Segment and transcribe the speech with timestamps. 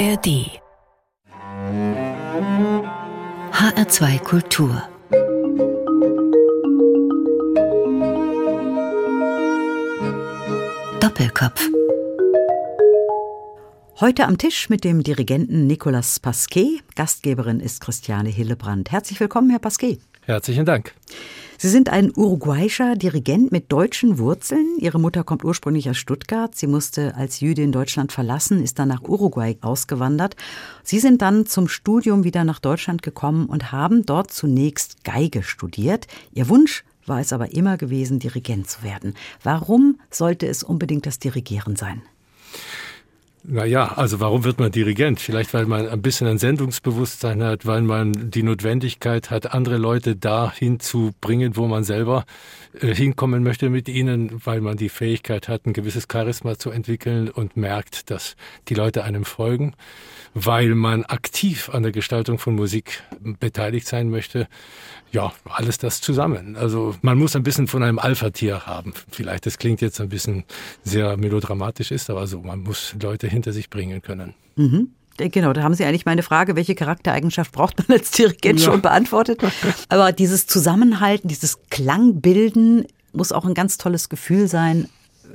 [0.00, 0.48] ARD
[3.52, 4.82] HR2 Kultur
[11.00, 11.68] Doppelkopf
[14.00, 16.80] Heute am Tisch mit dem Dirigenten Nicolas Pasquet.
[16.96, 18.90] Gastgeberin ist Christiane Hillebrand.
[18.90, 19.98] Herzlich willkommen, Herr Pasquet.
[20.22, 20.94] Herzlichen Dank.
[21.62, 24.78] Sie sind ein uruguayischer Dirigent mit deutschen Wurzeln.
[24.78, 26.56] Ihre Mutter kommt ursprünglich aus Stuttgart.
[26.56, 30.36] Sie musste als Jüdin Deutschland verlassen, ist dann nach Uruguay ausgewandert.
[30.84, 36.06] Sie sind dann zum Studium wieder nach Deutschland gekommen und haben dort zunächst Geige studiert.
[36.32, 39.12] Ihr Wunsch war es aber immer gewesen, Dirigent zu werden.
[39.42, 42.00] Warum sollte es unbedingt das Dirigieren sein?
[43.42, 45.18] Naja, also warum wird man Dirigent?
[45.18, 50.14] Vielleicht, weil man ein bisschen ein Sendungsbewusstsein hat, weil man die Notwendigkeit hat, andere Leute
[50.14, 52.26] dahin zu bringen, wo man selber
[52.78, 57.30] äh, hinkommen möchte mit ihnen, weil man die Fähigkeit hat, ein gewisses Charisma zu entwickeln
[57.30, 58.36] und merkt, dass
[58.68, 59.74] die Leute einem folgen,
[60.34, 63.02] weil man aktiv an der Gestaltung von Musik
[63.40, 64.48] beteiligt sein möchte.
[65.12, 66.56] Ja, alles das zusammen.
[66.56, 68.92] Also man muss ein bisschen von einem Alpha-Tier haben.
[69.10, 70.44] Vielleicht, das klingt jetzt ein bisschen
[70.84, 72.42] sehr melodramatisch, ist aber so.
[72.42, 74.34] Man muss Leute hinter sich bringen können.
[74.56, 74.90] Mhm.
[75.16, 78.66] Genau, da haben Sie eigentlich meine Frage, welche Charaktereigenschaft braucht man als Dirigent ja.
[78.66, 79.40] schon beantwortet.
[79.88, 84.88] Aber dieses Zusammenhalten, dieses Klangbilden muss auch ein ganz tolles Gefühl sein,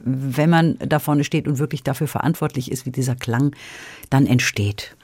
[0.04, 3.56] wenn man da vorne steht und wirklich dafür verantwortlich ist, wie dieser Klang
[4.10, 4.95] dann entsteht.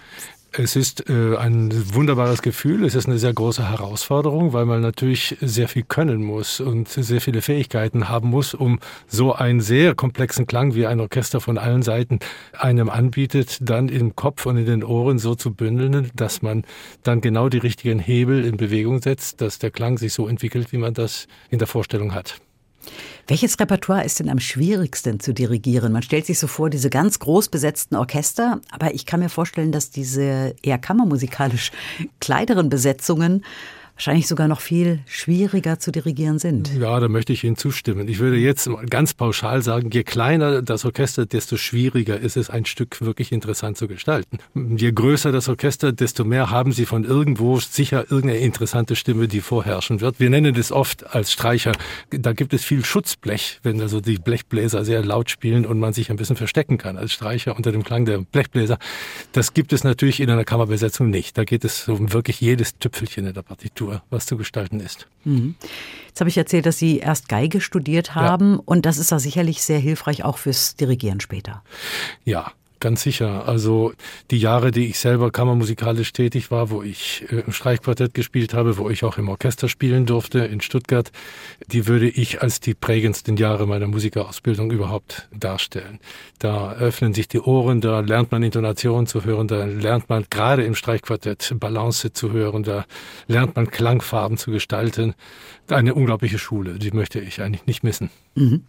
[0.54, 2.84] Es ist äh, ein wunderbares Gefühl.
[2.84, 7.22] Es ist eine sehr große Herausforderung, weil man natürlich sehr viel können muss und sehr
[7.22, 11.84] viele Fähigkeiten haben muss, um so einen sehr komplexen Klang, wie ein Orchester von allen
[11.84, 12.20] Seiten
[12.52, 16.66] einem anbietet, dann im Kopf und in den Ohren so zu bündeln, dass man
[17.02, 20.78] dann genau die richtigen Hebel in Bewegung setzt, dass der Klang sich so entwickelt, wie
[20.78, 22.42] man das in der Vorstellung hat.
[23.28, 25.94] Welches Repertoire ist denn am schwierigsten zu dirigieren?
[25.94, 29.72] Man stellt sich so vor, diese ganz groß besetzten Orchester, aber ich kann mir vorstellen,
[29.72, 31.72] dass diese eher kammermusikalisch
[32.20, 33.44] kleineren Besetzungen
[34.02, 36.74] wahrscheinlich sogar noch viel schwieriger zu dirigieren sind.
[36.74, 38.08] Ja, da möchte ich Ihnen zustimmen.
[38.08, 42.66] Ich würde jetzt ganz pauschal sagen, je kleiner das Orchester, desto schwieriger ist es, ein
[42.66, 44.40] Stück wirklich interessant zu gestalten.
[44.56, 49.40] Je größer das Orchester, desto mehr haben Sie von irgendwo sicher irgendeine interessante Stimme, die
[49.40, 50.20] vorherrschen wird.
[50.20, 51.74] Wir nennen das oft als Streicher,
[52.10, 56.10] da gibt es viel Schutzblech, wenn also die Blechbläser sehr laut spielen und man sich
[56.10, 58.80] ein bisschen verstecken kann als Streicher unter dem Klang der Blechbläser.
[59.32, 61.38] Das gibt es natürlich in einer Kammerbesetzung nicht.
[61.38, 65.08] Da geht es um wirklich jedes Tüpfelchen in der Partitur was zu gestalten ist.
[65.24, 65.56] Mhm.
[66.08, 68.62] Jetzt habe ich erzählt, dass Sie erst Geige studiert haben ja.
[68.66, 71.64] und das ist ja sicherlich sehr hilfreich auch fürs Dirigieren später.
[72.24, 72.52] Ja,
[72.82, 73.48] Ganz sicher.
[73.48, 73.94] Also
[74.32, 78.80] die Jahre, die ich selber kammermusikalisch tätig war, wo ich äh, im Streichquartett gespielt habe,
[78.80, 81.12] wo ich auch im Orchester spielen durfte in Stuttgart,
[81.68, 86.00] die würde ich als die prägendsten Jahre meiner Musikerausbildung überhaupt darstellen.
[86.40, 90.64] Da öffnen sich die Ohren, da lernt man Intonation zu hören, da lernt man gerade
[90.64, 92.86] im Streichquartett Balance zu hören, da
[93.28, 95.14] lernt man Klangfarben zu gestalten.
[95.70, 98.10] Eine unglaubliche Schule, die möchte ich eigentlich nicht missen.
[98.36, 98.64] Mhm.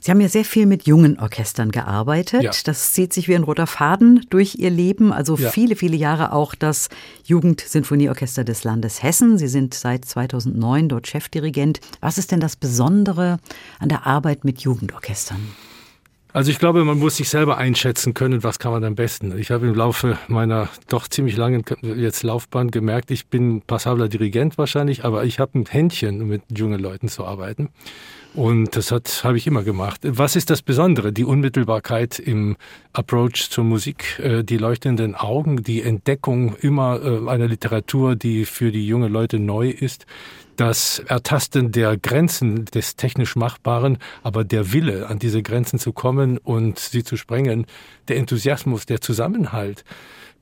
[0.00, 2.42] Sie haben ja sehr viel mit jungen Orchestern gearbeitet.
[2.42, 2.50] Ja.
[2.64, 5.12] Das zieht sich wie ein roter Faden durch Ihr Leben.
[5.12, 5.50] Also ja.
[5.50, 6.88] viele, viele Jahre auch das
[7.24, 9.36] Jugendsinfonieorchester des Landes Hessen.
[9.36, 11.80] Sie sind seit 2009 dort Chefdirigent.
[12.00, 13.36] Was ist denn das Besondere
[13.78, 15.36] an der Arbeit mit Jugendorchestern?
[16.32, 19.36] Also ich glaube, man muss sich selber einschätzen können, was kann man am besten.
[19.36, 24.56] Ich habe im Laufe meiner doch ziemlich langen jetzt Laufbahn gemerkt, ich bin passabler Dirigent
[24.56, 27.68] wahrscheinlich, aber ich habe ein Händchen, mit jungen Leuten zu arbeiten.
[28.34, 28.90] Und das
[29.24, 30.00] habe ich immer gemacht.
[30.04, 31.12] Was ist das Besondere?
[31.12, 32.56] Die Unmittelbarkeit im
[32.94, 38.72] Approach zur Musik, äh, die leuchtenden Augen, die Entdeckung immer äh, einer Literatur, die für
[38.72, 40.06] die jungen Leute neu ist,
[40.56, 46.38] das Ertasten der Grenzen des technisch Machbaren, aber der Wille, an diese Grenzen zu kommen
[46.38, 47.66] und sie zu sprengen,
[48.08, 49.84] der Enthusiasmus, der Zusammenhalt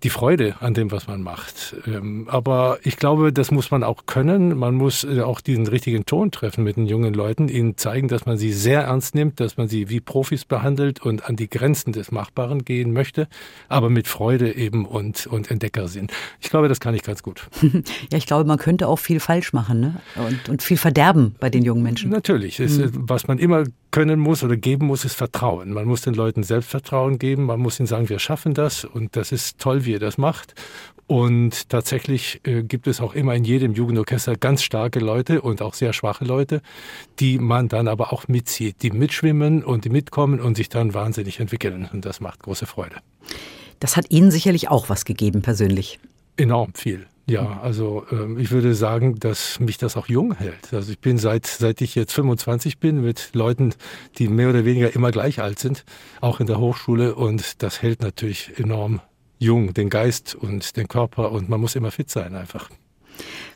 [0.03, 1.77] die Freude an dem, was man macht.
[1.87, 4.56] Ähm, aber ich glaube, das muss man auch können.
[4.56, 8.27] Man muss äh, auch diesen richtigen Ton treffen mit den jungen Leuten, ihnen zeigen, dass
[8.27, 11.93] man sie sehr ernst nimmt, dass man sie wie Profis behandelt und an die Grenzen
[11.93, 13.29] des Machbaren gehen möchte,
[13.69, 16.12] aber mit Freude eben und, und Entdecker sind.
[16.41, 17.49] Ich glaube, das kann ich ganz gut.
[18.11, 20.00] Ja, ich glaube, man könnte auch viel falsch machen ne?
[20.17, 22.11] und, und viel verderben bei den jungen Menschen.
[22.11, 22.58] Natürlich.
[22.58, 22.64] Mhm.
[22.64, 25.72] Ist, was man immer können muss oder geben muss, ist Vertrauen.
[25.72, 29.32] Man muss den Leuten Selbstvertrauen geben, man muss ihnen sagen, wir schaffen das und das
[29.32, 30.54] ist toll, wie ihr das macht.
[31.06, 35.75] Und tatsächlich äh, gibt es auch immer in jedem Jugendorchester ganz starke Leute und auch
[35.75, 36.62] sehr schwache Leute,
[37.19, 41.40] die man dann aber auch mitzieht, die mitschwimmen und die mitkommen und sich dann wahnsinnig
[41.40, 41.88] entwickeln.
[41.93, 42.96] Und das macht große Freude.
[43.81, 45.98] Das hat Ihnen sicherlich auch was gegeben persönlich.
[46.36, 47.06] Enorm viel.
[47.31, 50.73] Ja, also ähm, ich würde sagen, dass mich das auch jung hält.
[50.73, 53.73] Also ich bin seit, seit ich jetzt 25 bin mit Leuten,
[54.19, 55.85] die mehr oder weniger immer gleich alt sind,
[56.21, 59.00] auch in der Hochschule und das hält natürlich enorm
[59.38, 62.69] jung, den Geist und den Körper und man muss immer fit sein einfach.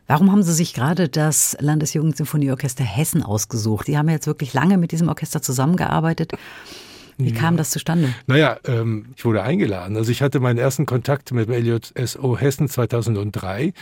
[0.07, 3.87] Warum haben Sie sich gerade das Landesjugendsinfonieorchester Hessen ausgesucht?
[3.87, 6.33] Sie haben ja jetzt wirklich lange mit diesem Orchester zusammengearbeitet.
[7.19, 8.15] Wie kam das zustande?
[8.27, 9.97] Naja, ähm, ich wurde eingeladen.
[9.97, 13.73] Also ich hatte meinen ersten Kontakt mit dem LJSO Hessen 2003.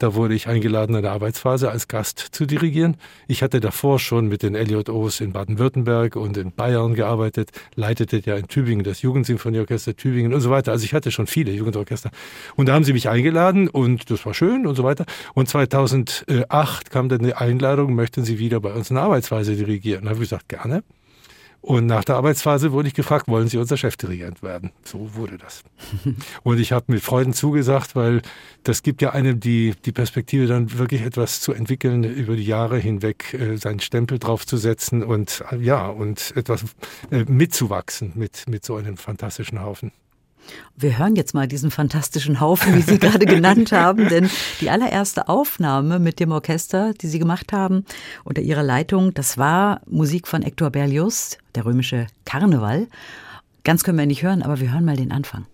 [0.00, 2.96] Da wurde ich eingeladen, eine Arbeitsphase als Gast zu dirigieren.
[3.28, 8.36] Ich hatte davor schon mit den LJOs in Baden-Württemberg und in Bayern gearbeitet, leitete ja
[8.36, 10.72] in Tübingen das Jugendsinfonieorchester Tübingen und so weiter.
[10.72, 12.10] Also ich hatte schon viele Jugendorchester.
[12.56, 15.04] Und da haben sie mich eingeladen und das war schön und so weiter.
[15.34, 20.04] Und 2008 kam dann die Einladung, möchten Sie wieder bei uns eine Arbeitsphase dirigieren?
[20.04, 20.82] Da habe ich gesagt, gerne.
[21.62, 24.72] Und nach der Arbeitsphase wurde ich gefragt, wollen Sie unser Chefdirigent werden?
[24.82, 25.62] So wurde das.
[26.42, 28.22] Und ich habe mit Freuden zugesagt, weil
[28.64, 32.78] das gibt ja einem die, die Perspektive, dann wirklich etwas zu entwickeln, über die Jahre
[32.78, 36.64] hinweg äh, seinen Stempel draufzusetzen und äh, ja, und etwas
[37.10, 39.92] äh, mitzuwachsen mit, mit so einem fantastischen Haufen.
[40.76, 44.30] Wir hören jetzt mal diesen fantastischen Haufen, wie Sie gerade genannt haben, denn
[44.60, 47.84] die allererste Aufnahme mit dem Orchester, die Sie gemacht haben,
[48.24, 52.86] unter Ihrer Leitung, das war Musik von Hector Berlioz, der römische Karneval.
[53.64, 55.46] Ganz können wir nicht hören, aber wir hören mal den Anfang.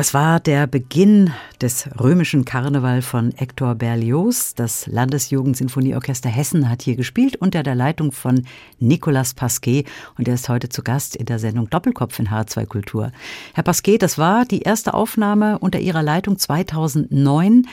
[0.00, 1.30] Das war der Beginn
[1.60, 4.54] des römischen Karneval von Hector Berlioz.
[4.54, 8.46] Das Landesjugendsinfonieorchester Hessen hat hier gespielt unter der Leitung von
[8.78, 9.84] Nicolas Pasquet
[10.16, 13.12] und er ist heute zu Gast in der Sendung Doppelkopf in H2 Kultur.
[13.52, 17.66] Herr Pasquet, das war die erste Aufnahme unter Ihrer Leitung 2009.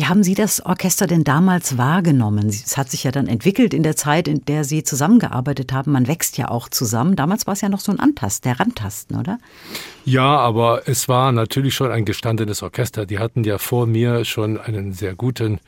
[0.00, 2.48] Wie haben Sie das Orchester denn damals wahrgenommen?
[2.48, 5.92] Es hat sich ja dann entwickelt in der Zeit, in der Sie zusammengearbeitet haben.
[5.92, 7.16] Man wächst ja auch zusammen.
[7.16, 9.38] Damals war es ja noch so ein Antast, der Rantasten, oder?
[10.06, 13.04] Ja, aber es war natürlich schon ein gestandenes Orchester.
[13.04, 15.60] Die hatten ja vor mir schon einen sehr guten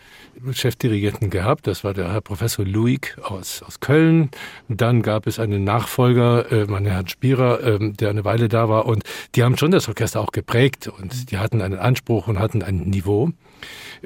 [0.50, 1.66] Chefdirigenten gehabt.
[1.66, 4.30] Das war der Herr Professor Luig aus, aus Köln.
[4.70, 8.86] Dann gab es einen Nachfolger, äh, mein Herrn Spierer, äh, der eine Weile da war.
[8.86, 12.62] Und die haben schon das Orchester auch geprägt und die hatten einen Anspruch und hatten
[12.62, 13.30] ein Niveau.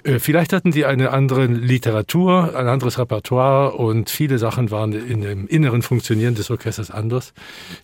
[0.05, 5.23] Äh, vielleicht hatten die eine andere Literatur, ein anderes Repertoire und viele Sachen waren in
[5.23, 7.33] dem inneren Funktionieren des Orchesters anders.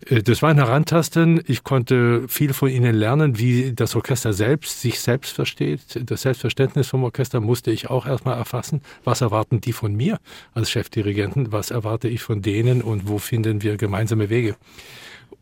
[0.09, 1.43] Äh, das war ein Herantasten.
[1.47, 5.81] Ich konnte viel von ihnen lernen, wie das Orchester selbst sich selbst versteht.
[6.11, 8.83] Das Selbstverständnis vom Orchester musste ich auch erstmal erfassen.
[9.05, 10.19] Was erwarten die von mir
[10.55, 11.53] als Chefdirigenten?
[11.53, 14.57] Was erwarte ich von denen und wo finden wir gemeinsame Wege?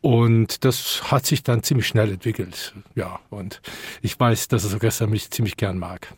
[0.00, 2.74] Und das hat sich dann ziemlich schnell entwickelt.
[2.94, 3.60] Ja, und
[4.02, 6.08] ich weiß, dass das Orchester mich ziemlich gern mag.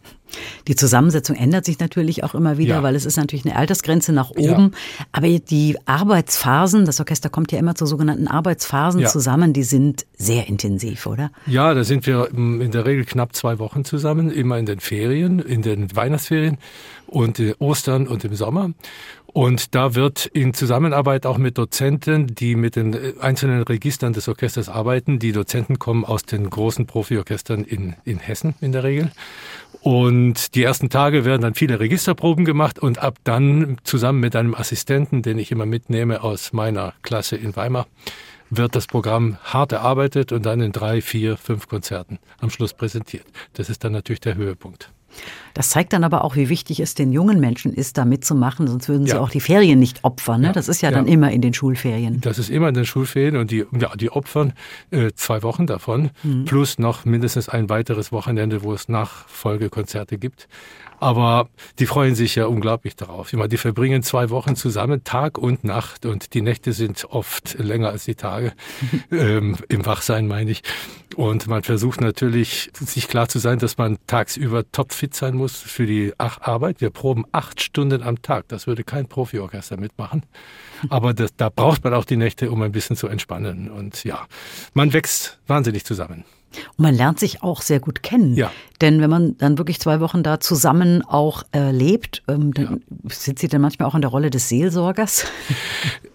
[0.67, 2.83] Die Zusammensetzung ändert sich natürlich auch immer wieder, ja.
[2.83, 4.73] weil es ist natürlich eine Altersgrenze nach oben.
[4.73, 5.07] Ja.
[5.13, 9.09] Aber die Arbeitsphasen, das Orchester kommt ja immer zu sogenannten Arbeitsphasen ja.
[9.09, 11.31] zusammen, die sind sehr intensiv, oder?
[11.47, 15.39] Ja, da sind wir in der Regel knapp zwei Wochen zusammen, immer in den Ferien,
[15.39, 16.59] in den Weihnachtsferien
[17.07, 18.71] und Ostern und im Sommer.
[19.33, 24.29] Und da wird in Zusammenarbeit auch mit Dozenten, die mit den äh, einzelnen Registern des
[24.29, 29.11] Orchesters arbeiten, die Dozenten kommen aus den großen Profiorchestern in, in Hessen in der Regel.
[29.81, 34.55] Und die ersten Tage werden dann viele Registerproben gemacht und ab dann zusammen mit einem
[34.55, 37.87] Assistenten, den ich immer mitnehme aus meiner Klasse in Weimar,
[38.51, 43.25] wird das Programm hart erarbeitet und dann in drei, vier, fünf Konzerten am Schluss präsentiert.
[43.55, 44.91] Das ist dann natürlich der Höhepunkt.
[45.55, 48.89] Das zeigt dann aber auch, wie wichtig es den jungen Menschen ist, da mitzumachen, sonst
[48.89, 49.21] würden sie ja.
[49.21, 50.41] auch die Ferien nicht opfern.
[50.41, 50.49] Ne?
[50.49, 50.53] Ja.
[50.53, 52.21] Das ist ja, ja, dann immer in den Schulferien.
[52.21, 54.53] Das ist immer in den Schulferien und die, ja, die opfern
[54.91, 56.45] äh, zwei Wochen davon, mhm.
[56.45, 60.49] plus noch mindestens ein weiteres Wochenende, wo es Nachfolgekonzerte gibt.
[61.03, 61.49] Aber
[61.81, 63.33] die freuen sich ja unglaublich darauf.
[63.33, 66.07] Ich meine, die verbringen zwei Wochen zusammen, Tag und Nacht.
[66.07, 68.53] Und die Nächte sind oft länger als die Tage.
[69.11, 70.63] ähm, Im Wachsein meine ich.
[71.17, 75.87] Und man versucht natürlich, sich klar zu sein, dass man tagsüber topfit sein muss für
[75.87, 76.81] die Arbeit.
[76.81, 78.47] Wir proben acht Stunden am Tag.
[78.47, 80.23] Das würde kein Profiorchester mitmachen.
[80.89, 83.73] Aber das, da braucht man auch die Nächte, um ein bisschen zu entspannen.
[83.73, 84.29] Und ja,
[84.73, 86.25] man wächst wahnsinnig zusammen.
[86.77, 88.35] Und man lernt sich auch sehr gut kennen.
[88.35, 88.51] Ja.
[88.81, 93.11] Denn wenn man dann wirklich zwei Wochen da zusammen auch äh, lebt, ähm, dann ja.
[93.11, 95.27] sind Sie dann manchmal auch in der Rolle des Seelsorgers?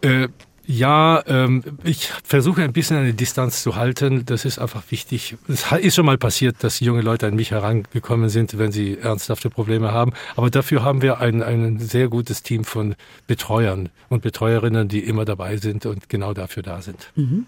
[0.01, 0.27] Äh,
[0.69, 4.25] ja, ähm, ich versuche ein bisschen eine Distanz zu halten.
[4.25, 5.37] Das ist einfach wichtig.
[5.47, 9.49] Es ist schon mal passiert, dass junge Leute an mich herangekommen sind, wenn sie ernsthafte
[9.49, 10.11] Probleme haben.
[10.35, 12.95] Aber dafür haben wir ein, ein sehr gutes Team von
[13.27, 17.11] Betreuern und Betreuerinnen, die immer dabei sind und genau dafür da sind.
[17.15, 17.45] Mhm.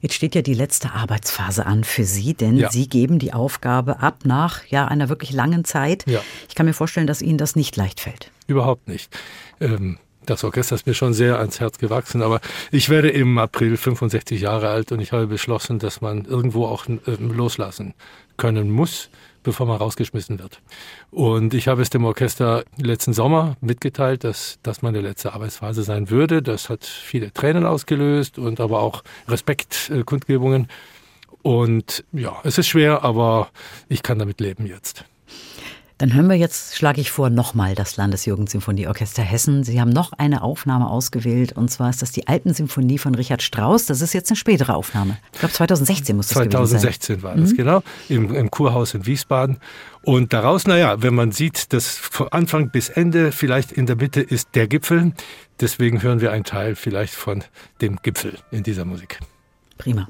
[0.00, 2.70] Jetzt steht ja die letzte Arbeitsphase an für Sie, denn ja.
[2.70, 6.04] Sie geben die Aufgabe ab nach ja, einer wirklich langen Zeit.
[6.06, 6.20] Ja.
[6.48, 8.30] Ich kann mir vorstellen, dass Ihnen das nicht leicht fällt.
[8.46, 9.14] Überhaupt nicht.
[9.60, 12.40] Ähm, das Orchester ist mir schon sehr ans Herz gewachsen, aber
[12.70, 16.86] ich werde im April 65 Jahre alt und ich habe beschlossen, dass man irgendwo auch
[16.88, 17.94] ähm, loslassen
[18.36, 19.10] können muss
[19.46, 20.60] bevor man rausgeschmissen wird.
[21.12, 26.10] Und ich habe es dem Orchester letzten Sommer mitgeteilt, dass das meine letzte Arbeitsphase sein
[26.10, 26.42] würde.
[26.42, 30.66] Das hat viele Tränen ausgelöst und aber auch Respektkundgebungen.
[31.42, 33.50] Und ja, es ist schwer, aber
[33.88, 35.04] ich kann damit leben jetzt.
[35.98, 39.64] Dann hören wir jetzt, schlage ich vor, nochmal das Landesjugendsymphonieorchester Hessen.
[39.64, 43.86] Sie haben noch eine Aufnahme ausgewählt und zwar ist das die Alpensymphonie von Richard Strauss.
[43.86, 45.16] Das ist jetzt eine spätere Aufnahme.
[45.32, 47.56] Ich glaube 2016 muss das 2016 war das, mhm.
[47.56, 49.56] genau, im, im Kurhaus in Wiesbaden.
[50.02, 54.20] Und daraus, naja, wenn man sieht, dass von Anfang bis Ende vielleicht in der Mitte
[54.20, 55.12] ist der Gipfel,
[55.60, 57.42] deswegen hören wir einen Teil vielleicht von
[57.80, 59.18] dem Gipfel in dieser Musik.
[59.78, 60.06] Prima.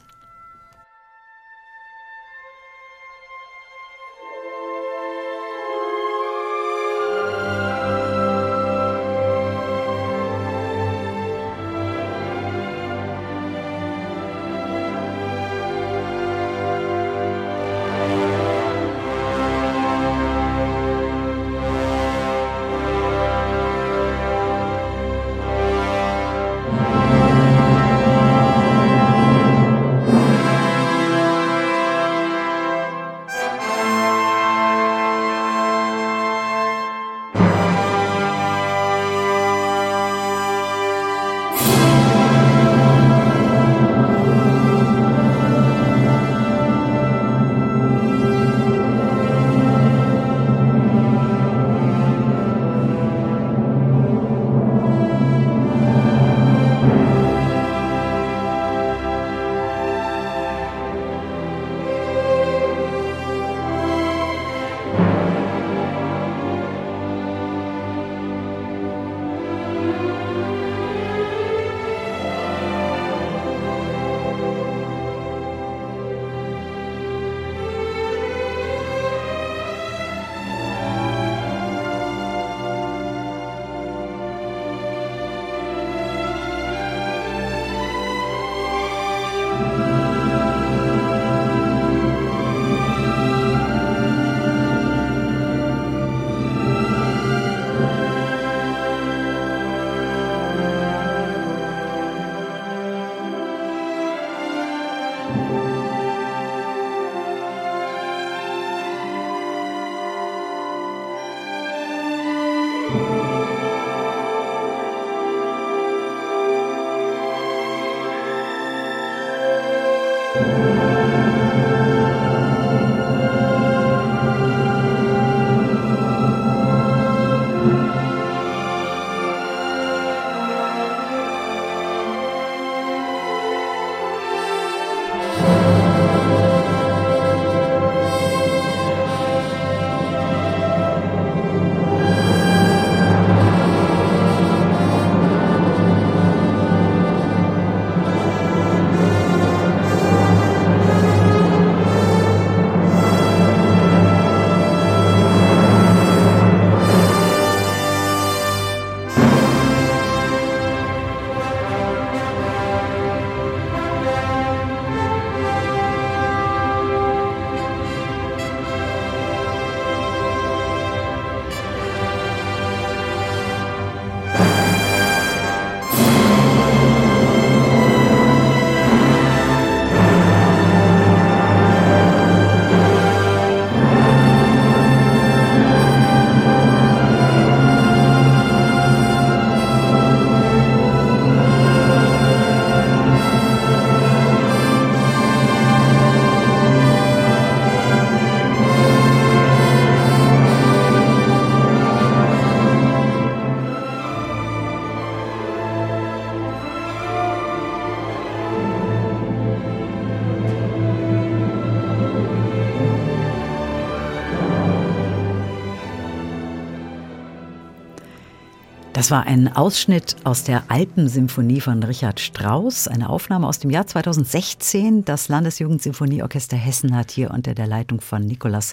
[218.97, 223.87] Das war ein Ausschnitt aus der Alpensymphonie von Richard Strauss, eine Aufnahme aus dem Jahr
[223.87, 225.04] 2016.
[225.04, 228.73] Das Landesjugendsinfonieorchester Hessen hat hier unter der Leitung von Nicolas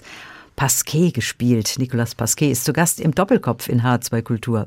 [0.56, 1.74] Pasquet gespielt.
[1.76, 4.66] Nicolas Pasquet ist zu Gast im Doppelkopf in H2 Kultur.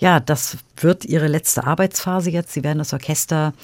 [0.00, 2.52] Ja, das wird Ihre letzte Arbeitsphase jetzt.
[2.52, 3.54] Sie werden das Orchester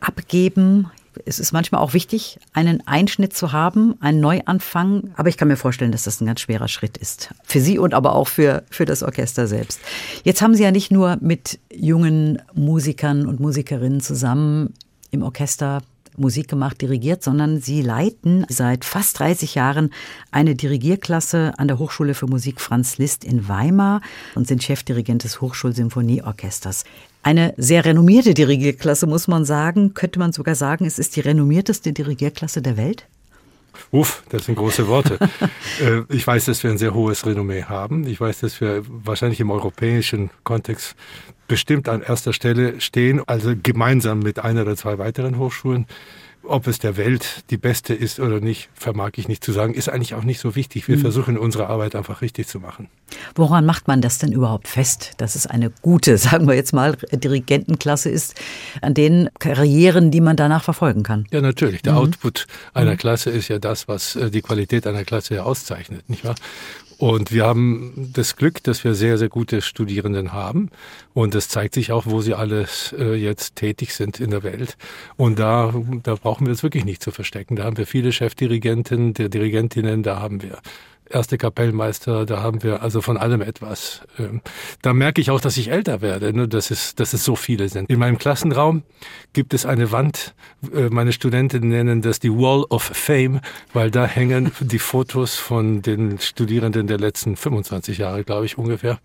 [0.00, 0.90] abgeben
[1.24, 5.10] es ist manchmal auch wichtig, einen Einschnitt zu haben, einen Neuanfang.
[5.16, 7.34] Aber ich kann mir vorstellen, dass das ein ganz schwerer Schritt ist.
[7.44, 9.80] Für Sie und aber auch für, für das Orchester selbst.
[10.24, 14.74] Jetzt haben Sie ja nicht nur mit jungen Musikern und Musikerinnen zusammen
[15.10, 15.82] im Orchester
[16.18, 19.90] Musik gemacht, dirigiert, sondern Sie leiten seit fast 30 Jahren
[20.30, 24.00] eine Dirigierklasse an der Hochschule für Musik Franz Liszt in Weimar
[24.34, 26.84] und sind Chefdirigent des Hochschulsymphonieorchesters.
[27.26, 29.94] Eine sehr renommierte Dirigierklasse, muss man sagen.
[29.94, 33.08] Könnte man sogar sagen, es ist die renommierteste Dirigierklasse der Welt?
[33.90, 35.18] Uff, das sind große Worte.
[35.82, 38.06] Äh, ich weiß, dass wir ein sehr hohes Renommee haben.
[38.06, 40.94] Ich weiß, dass wir wahrscheinlich im europäischen Kontext
[41.48, 45.86] bestimmt an erster Stelle stehen, also gemeinsam mit einer oder zwei weiteren Hochschulen.
[46.48, 49.74] Ob es der Welt die beste ist oder nicht, vermag ich nicht zu sagen.
[49.74, 50.88] Ist eigentlich auch nicht so wichtig.
[50.88, 51.02] Wir mhm.
[51.02, 52.88] versuchen unsere Arbeit einfach richtig zu machen.
[53.34, 56.96] Woran macht man das denn überhaupt fest, dass es eine gute, sagen wir jetzt mal,
[57.12, 58.34] Dirigentenklasse ist,
[58.80, 61.26] an den Karrieren, die man danach verfolgen kann?
[61.30, 61.82] Ja, natürlich.
[61.82, 61.98] Der mhm.
[61.98, 62.98] Output einer mhm.
[62.98, 66.36] Klasse ist ja das, was äh, die Qualität einer Klasse ja auszeichnet, nicht wahr?
[66.98, 70.70] Und wir haben das Glück, dass wir sehr, sehr gute Studierenden haben.
[71.12, 74.78] Und das zeigt sich auch, wo sie alles äh, jetzt tätig sind in der Welt.
[75.16, 77.56] Und da, da brauchen wir es wirklich nicht zu verstecken.
[77.56, 80.58] Da haben wir viele Chefdirigenten, der Dirigentinnen, da haben wir
[81.10, 84.02] erste Kapellmeister, da haben wir also von allem etwas.
[84.18, 84.40] Ähm,
[84.82, 87.68] da merke ich auch, dass ich älter werde, ne, dass, es, dass es so viele
[87.68, 87.88] sind.
[87.90, 88.82] In meinem Klassenraum
[89.32, 90.34] gibt es eine Wand,
[90.74, 93.40] äh, meine Studenten nennen das die Wall of Fame,
[93.72, 98.98] weil da hängen die Fotos von den Studierenden der letzten 25 Jahre, glaube ich, ungefähr.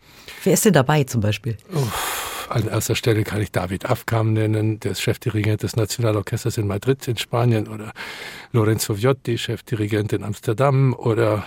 [0.44, 1.58] Wer ist denn dabei zum Beispiel?
[1.74, 6.68] Uff an erster Stelle kann ich David Afkam nennen, der ist Chefdirigent des Nationalorchesters in
[6.68, 7.92] Madrid in Spanien oder
[8.52, 11.46] Lorenzo Viotti, Chefdirigent in Amsterdam oder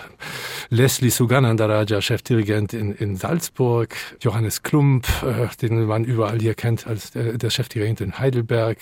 [0.69, 7.11] Leslie Suganandaraja, Chefdirigent in, in Salzburg, Johannes Klump, äh, den man überall hier kennt als
[7.11, 8.77] der, der Chefdirigent in Heidelberg.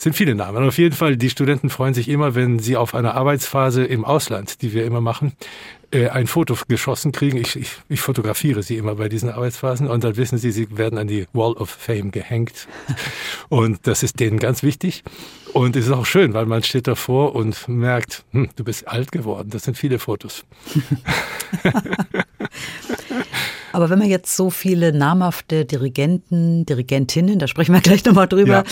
[0.00, 0.66] Sind viele Namen.
[0.66, 4.62] auf jeden Fall, die Studenten freuen sich immer, wenn sie auf einer Arbeitsphase im Ausland,
[4.62, 5.34] die wir immer machen,
[5.90, 7.36] äh, ein Foto geschossen kriegen.
[7.36, 10.98] Ich, ich, ich fotografiere sie immer bei diesen Arbeitsphasen und dann wissen sie, sie werden
[10.98, 12.66] an die Wall of Fame gehängt.
[13.50, 15.04] Und das ist denen ganz wichtig.
[15.52, 19.12] Und es ist auch schön, weil man steht davor und merkt, hm, du bist alt
[19.12, 19.50] geworden.
[19.50, 20.46] Das sind viele Fotos.
[23.72, 28.52] Aber wenn man jetzt so viele namhafte Dirigenten, Dirigentinnen, da sprechen wir gleich nochmal drüber,
[28.52, 28.64] ja.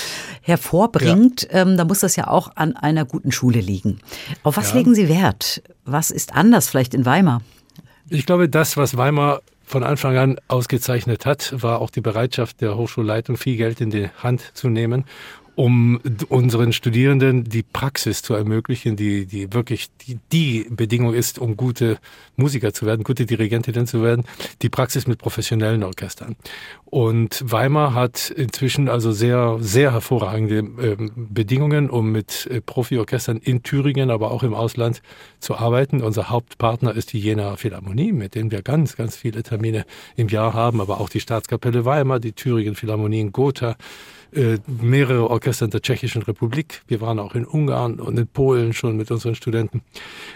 [0.42, 1.62] hervorbringt, ja.
[1.62, 4.00] Ähm, da muss das ja auch an einer guten Schule liegen.
[4.42, 4.78] Auf was ja.
[4.78, 5.62] legen Sie Wert?
[5.84, 7.42] Was ist anders vielleicht in Weimar?
[8.10, 12.76] Ich glaube, das, was Weimar von Anfang an ausgezeichnet hat, war auch die Bereitschaft der
[12.76, 15.04] Hochschulleitung, viel Geld in die Hand zu nehmen
[15.58, 21.56] um unseren Studierenden die Praxis zu ermöglichen, die, die wirklich die, die Bedingung ist, um
[21.56, 21.98] gute
[22.36, 24.22] Musiker zu werden, gute Dirigentinnen zu werden,
[24.62, 26.36] die Praxis mit professionellen Orchestern.
[26.84, 33.64] Und Weimar hat inzwischen also sehr, sehr hervorragende äh, Bedingungen, um mit äh, Profiorchestern in
[33.64, 35.02] Thüringen, aber auch im Ausland
[35.40, 36.02] zu arbeiten.
[36.02, 40.54] Unser Hauptpartner ist die Jena Philharmonie, mit denen wir ganz, ganz viele Termine im Jahr
[40.54, 43.74] haben, aber auch die Staatskapelle Weimar, die Thüringen Philharmonie in Gotha,
[44.32, 46.82] äh, mehrere Orchester in der Tschechischen Republik.
[46.86, 49.82] Wir waren auch in Ungarn und in Polen schon mit unseren Studenten.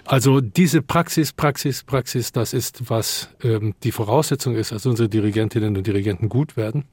[0.04, 5.76] Also diese Praxis, Praxis, Praxis, das ist, was ähm, die Voraussetzung ist, dass unsere Dirigentinnen
[5.76, 6.84] und Dirigenten gut werden.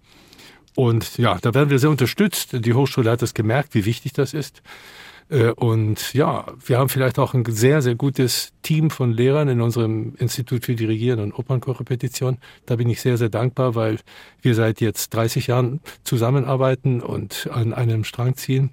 [0.75, 2.65] Und ja, da werden wir sehr unterstützt.
[2.65, 4.61] Die Hochschule hat das gemerkt, wie wichtig das ist.
[5.29, 9.61] Äh, und ja, wir haben vielleicht auch ein sehr, sehr gutes Team von Lehrern in
[9.61, 12.37] unserem Institut für Dirigieren und Opernkorrepetition.
[12.65, 13.99] Da bin ich sehr, sehr dankbar, weil
[14.41, 18.71] wir seit jetzt 30 Jahren zusammenarbeiten und an einem Strang ziehen.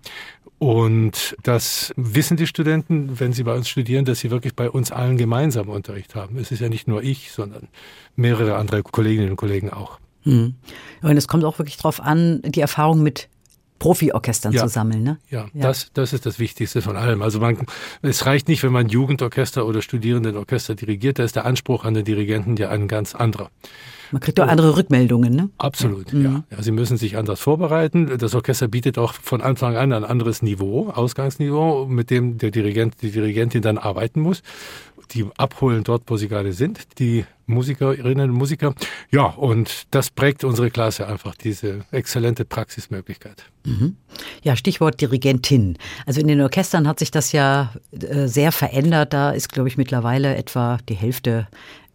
[0.59, 4.91] Und das wissen die Studenten, wenn sie bei uns studieren, dass sie wirklich bei uns
[4.91, 6.39] allen gemeinsam Unterricht haben.
[6.39, 7.69] Es ist ja nicht nur ich, sondern
[8.17, 9.99] mehrere andere Kolleginnen und Kollegen auch.
[11.03, 13.29] Und es kommt auch wirklich darauf an, die Erfahrung mit
[13.79, 14.63] Profiorchestern ja.
[14.63, 15.03] zu sammeln.
[15.03, 15.19] Ne?
[15.31, 17.23] Ja, ja, Das, das ist das Wichtigste von allem.
[17.23, 17.59] Also man,
[18.03, 22.05] es reicht nicht, wenn man Jugendorchester oder Studierendenorchester dirigiert, da ist der Anspruch an den
[22.05, 23.51] Dirigenten ja ein ganz anderer.
[24.13, 25.51] Man kriegt auch andere Rückmeldungen, ne?
[25.59, 26.19] Absolut, ja.
[26.19, 26.45] Mhm.
[26.51, 26.63] ja.
[26.63, 28.19] Sie müssen sich anders vorbereiten.
[28.19, 33.03] Das Orchester bietet auch von Anfang an ein anderes Niveau, Ausgangsniveau, mit dem der Dirigent,
[33.03, 34.43] die Dirigentin dann arbeiten muss
[35.13, 38.75] die abholen dort, wo sie gerade sind, die Musikerinnen und Musiker.
[39.11, 43.45] Ja, und das prägt unsere Klasse einfach, diese exzellente Praxismöglichkeit.
[43.65, 43.97] Mhm.
[44.43, 45.79] Ja, Stichwort Dirigentin.
[46.07, 49.13] Also in den Orchestern hat sich das ja äh, sehr verändert.
[49.13, 51.47] Da ist, glaube ich, mittlerweile etwa die Hälfte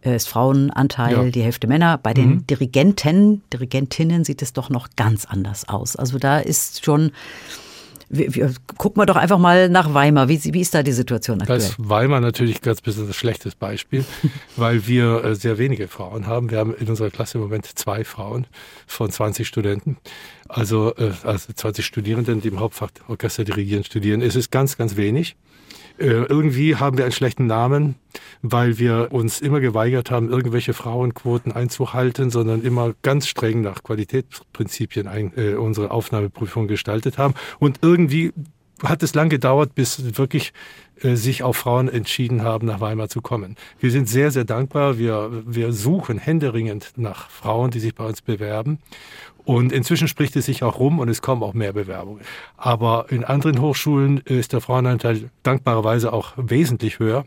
[0.02, 1.30] äh, ist Frauenanteil, ja.
[1.30, 1.98] die Hälfte Männer.
[1.98, 2.46] Bei den mhm.
[2.46, 5.96] Dirigenten, Dirigentinnen sieht es doch noch ganz anders aus.
[5.96, 7.12] Also da ist schon
[8.12, 10.28] wir, wir, gucken wir doch einfach mal nach Weimar.
[10.28, 11.58] Wie, wie ist da die Situation aktuell?
[11.58, 14.04] Da ist Weimar natürlich ganz besonders schlechtes Beispiel,
[14.56, 16.50] weil wir äh, sehr wenige Frauen haben.
[16.50, 18.46] Wir haben in unserer Klasse im Moment zwei Frauen
[18.86, 19.96] von 20 Studenten.
[20.46, 24.20] Also, äh, also 20 Studierenden, die im Hauptfach Orchester dirigieren, studieren.
[24.20, 25.34] Es ist ganz, ganz wenig.
[26.02, 27.94] Äh, irgendwie haben wir einen schlechten Namen,
[28.42, 35.06] weil wir uns immer geweigert haben, irgendwelche Frauenquoten einzuhalten, sondern immer ganz streng nach Qualitätsprinzipien
[35.06, 37.34] ein, äh, unsere Aufnahmeprüfung gestaltet haben.
[37.60, 38.32] Und irgendwie
[38.82, 40.52] hat es lang gedauert, bis wirklich
[41.02, 43.54] äh, sich auch Frauen entschieden haben, nach Weimar zu kommen.
[43.78, 44.98] Wir sind sehr, sehr dankbar.
[44.98, 48.78] Wir, wir suchen händeringend nach Frauen, die sich bei uns bewerben.
[49.44, 52.22] Und inzwischen spricht es sich auch rum und es kommen auch mehr Bewerbungen.
[52.56, 57.24] Aber in anderen Hochschulen ist der Frauenanteil dankbarerweise auch wesentlich höher.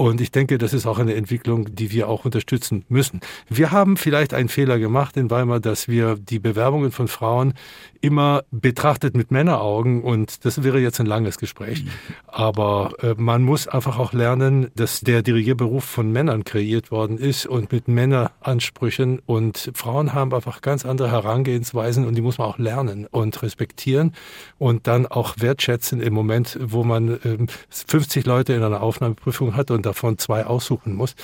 [0.00, 3.20] Und ich denke, das ist auch eine Entwicklung, die wir auch unterstützen müssen.
[3.50, 7.52] Wir haben vielleicht einen Fehler gemacht in Weimar, dass wir die Bewerbungen von Frauen
[8.00, 11.84] immer betrachtet mit Männeraugen und das wäre jetzt ein langes Gespräch.
[12.26, 17.44] Aber äh, man muss einfach auch lernen, dass der Dirigierberuf von Männern kreiert worden ist
[17.44, 22.56] und mit Männeransprüchen und Frauen haben einfach ganz andere Herangehensweisen und die muss man auch
[22.56, 24.14] lernen und respektieren
[24.56, 27.36] und dann auch wertschätzen im Moment, wo man äh,
[27.68, 31.14] 50 Leute in einer Aufnahmeprüfung hat und davon zwei aussuchen muss.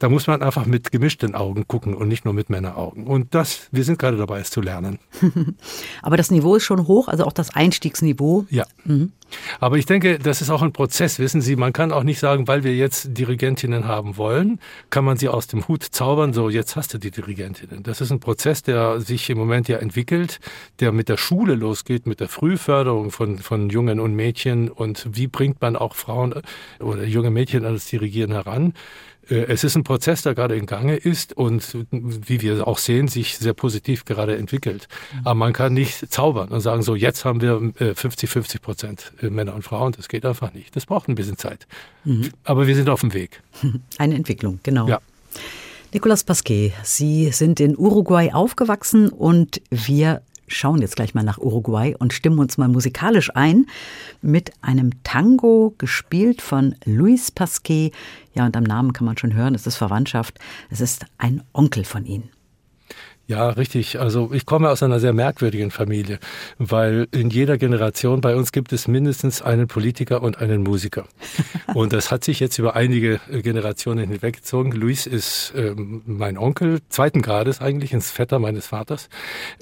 [0.00, 3.06] Da muss man einfach mit gemischten Augen gucken und nicht nur mit Männeraugen.
[3.06, 4.98] Und das, wir sind gerade dabei, es zu lernen.
[6.02, 8.46] Aber das Niveau ist schon hoch, also auch das Einstiegsniveau.
[8.48, 8.64] Ja.
[8.84, 9.12] Mhm.
[9.60, 11.18] Aber ich denke, das ist auch ein Prozess.
[11.18, 14.58] Wissen Sie, man kann auch nicht sagen, weil wir jetzt Dirigentinnen haben wollen,
[14.88, 17.82] kann man sie aus dem Hut zaubern, so jetzt hast du die Dirigentinnen.
[17.82, 20.40] Das ist ein Prozess, der sich im Moment ja entwickelt,
[20.80, 25.26] der mit der Schule losgeht, mit der Frühförderung von, von Jungen und Mädchen und wie
[25.26, 26.34] bringt man auch Frauen
[26.80, 28.74] oder junge Mädchen an das Dirigieren heran.
[29.28, 33.08] Äh, es ist ein Prozess, der gerade in Gange ist und wie wir auch sehen,
[33.08, 34.88] sich sehr positiv gerade entwickelt.
[35.12, 35.20] Mhm.
[35.24, 39.30] Aber man kann nicht zaubern und sagen, so jetzt haben wir 50-50 äh, Prozent äh,
[39.30, 39.92] Männer und Frauen.
[39.92, 40.74] Das geht einfach nicht.
[40.76, 41.66] Das braucht ein bisschen Zeit.
[42.04, 42.30] Mhm.
[42.44, 43.42] Aber wir sind auf dem Weg.
[43.98, 44.88] Eine Entwicklung, genau.
[44.88, 45.00] Ja.
[45.92, 51.94] Nicolas Pasquet, Sie sind in Uruguay aufgewachsen und wir schauen jetzt gleich mal nach Uruguay
[51.98, 53.66] und stimmen uns mal musikalisch ein
[54.20, 57.92] mit einem Tango gespielt von Luis Pasquet.
[58.34, 60.38] Ja, und am Namen kann man schon hören, es ist Verwandtschaft.
[60.70, 62.30] Es ist ein Onkel von Ihnen.
[63.30, 64.00] Ja, richtig.
[64.00, 66.18] Also ich komme aus einer sehr merkwürdigen Familie,
[66.58, 71.06] weil in jeder Generation bei uns gibt es mindestens einen Politiker und einen Musiker.
[71.74, 74.72] Und das hat sich jetzt über einige Generationen hinweggezogen.
[74.72, 79.08] Luis ist ähm, mein Onkel, zweiten Grades eigentlich, ins Vetter meines Vaters.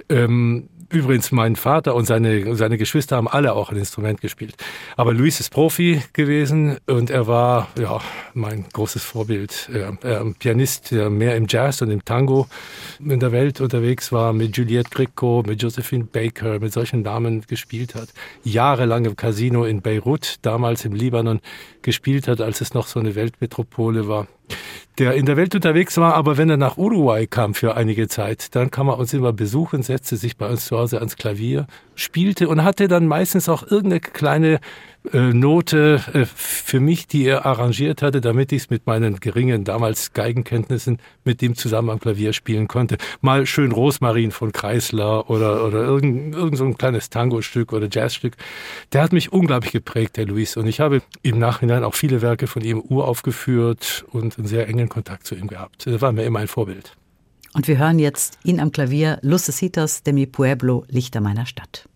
[0.08, 4.54] Ähm, Übrigens, mein Vater und seine, seine Geschwister haben alle auch ein Instrument gespielt.
[4.96, 8.00] Aber Luis ist Profi gewesen und er war ja
[8.32, 9.68] mein großes Vorbild.
[9.70, 12.46] Er, er, Pianist, der mehr im Jazz und im Tango
[13.00, 17.94] in der Welt unterwegs war, mit Juliette Gricko, mit Josephine Baker, mit solchen Namen gespielt
[17.94, 18.08] hat.
[18.42, 21.40] Jahrelang im Casino in Beirut, damals im Libanon,
[21.82, 24.26] gespielt hat, als es noch so eine Weltmetropole war
[24.98, 28.54] der in der Welt unterwegs war, aber wenn er nach Uruguay kam für einige Zeit,
[28.54, 31.66] dann kam er uns immer besuchen, setzte sich bei uns zu Hause ans Klavier,
[31.98, 34.60] spielte und hatte dann meistens auch irgendeine kleine
[35.12, 39.64] äh, Note äh, für mich, die er arrangiert hatte, damit ich es mit meinen geringen
[39.64, 42.98] damals Geigenkenntnissen mit dem zusammen am Klavier spielen konnte.
[43.20, 48.34] Mal schön Rosmarin von Kreisler oder, oder irgend, irgend so ein kleines Tango-Stück oder Jazzstück.
[48.92, 50.56] Der hat mich unglaublich geprägt, der Luis.
[50.56, 54.88] Und ich habe im Nachhinein auch viele Werke von ihm uraufgeführt und einen sehr engen
[54.88, 55.86] Kontakt zu ihm gehabt.
[55.86, 56.96] Er war mir immer ein Vorbild.
[57.58, 61.88] Und wir hören jetzt ihn am Klavier Lucecitas de mi Pueblo, Lichter meiner Stadt.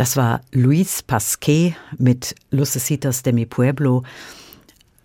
[0.00, 4.02] Das war Luis Pasquet mit Lucecitas de mi Pueblo.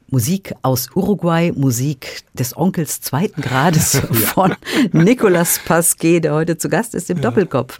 [0.09, 3.97] Musik aus Uruguay, Musik des Onkels zweiten Grades
[4.33, 4.55] von
[4.93, 7.23] Nicolas Pasquet, der heute zu Gast ist im ja.
[7.23, 7.77] Doppelkopf.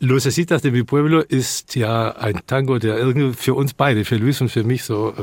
[0.00, 4.42] Lucecitas de mi Pueblo ist ja ein Tango, der irgendwie für uns beide, für Luis
[4.42, 5.14] und für mich so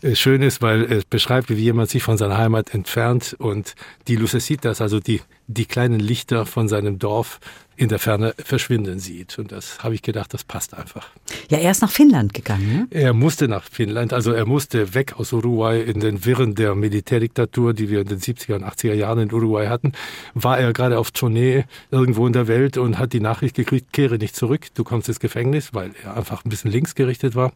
[0.00, 3.74] äh, schön ist, weil es beschreibt, wie jemand sich von seiner Heimat entfernt und
[4.08, 5.20] die Lucecitas, also die,
[5.52, 7.40] die kleinen Lichter von seinem Dorf
[7.76, 9.38] in der Ferne verschwinden sieht.
[9.38, 11.08] Und das habe ich gedacht, das passt einfach.
[11.48, 12.68] Ja, er ist nach Finnland gegangen.
[12.68, 12.86] Ne?
[12.90, 17.72] Er musste nach Finnland, also er musste weg aus Uruguay in den Wirren der Militärdiktatur,
[17.72, 19.92] die wir in den 70er und 80er Jahren in Uruguay hatten.
[20.34, 24.18] War er gerade auf Tournee irgendwo in der Welt und hat die Nachricht gekriegt, kehre
[24.18, 27.52] nicht zurück, du kommst ins Gefängnis, weil er einfach ein bisschen linksgerichtet war.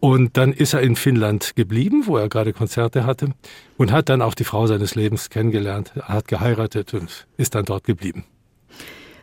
[0.00, 3.34] Und dann ist er in Finnland geblieben, wo er gerade Konzerte hatte
[3.76, 7.84] und hat dann auch die Frau seines Lebens kennengelernt, hat geheiratet und ist dann dort
[7.84, 8.24] geblieben.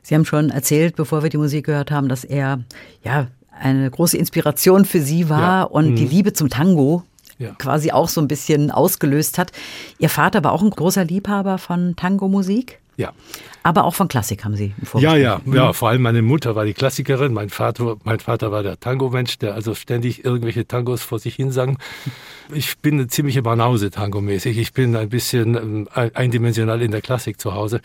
[0.03, 2.63] Sie haben schon erzählt, bevor wir die Musik gehört haben, dass er
[3.03, 3.27] ja
[3.59, 5.63] eine große Inspiration für Sie war ja.
[5.63, 5.95] und mhm.
[5.95, 7.03] die Liebe zum Tango
[7.39, 7.55] ja.
[7.57, 9.51] quasi auch so ein bisschen ausgelöst hat.
[9.99, 12.79] Ihr Vater war auch ein großer Liebhaber von Tango-Musik?
[12.97, 13.13] Ja.
[13.61, 15.55] Aber auch von Klassik haben Sie im Ja, ja, mhm.
[15.55, 15.73] ja.
[15.73, 19.53] Vor allem meine Mutter war die Klassikerin, mein Vater, mein Vater war der Tango-Mensch, der
[19.53, 21.77] also ständig irgendwelche Tangos vor sich hinsang.
[22.51, 24.57] Ich bin eine ziemliche Banause tangomäßig.
[24.57, 27.81] Ich bin ein bisschen ähm, eindimensional in der Klassik zu Hause.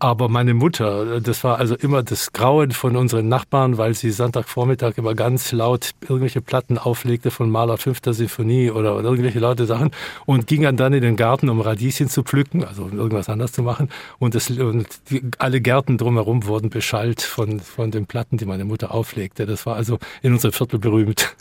[0.00, 4.96] Aber meine Mutter, das war also immer das Grauen von unseren Nachbarn, weil sie Sonntagvormittag
[4.96, 9.90] immer ganz laut irgendwelche Platten auflegte von Maler Fünfter Sinfonie oder, oder irgendwelche laute Sachen
[10.24, 13.88] und ging dann in den Garten, um Radieschen zu pflücken, also irgendwas anderes zu machen.
[14.20, 18.64] Und, das, und die, alle Gärten drumherum wurden beschallt von, von den Platten, die meine
[18.64, 19.46] Mutter auflegte.
[19.46, 21.34] Das war also in unserem Viertel berühmt.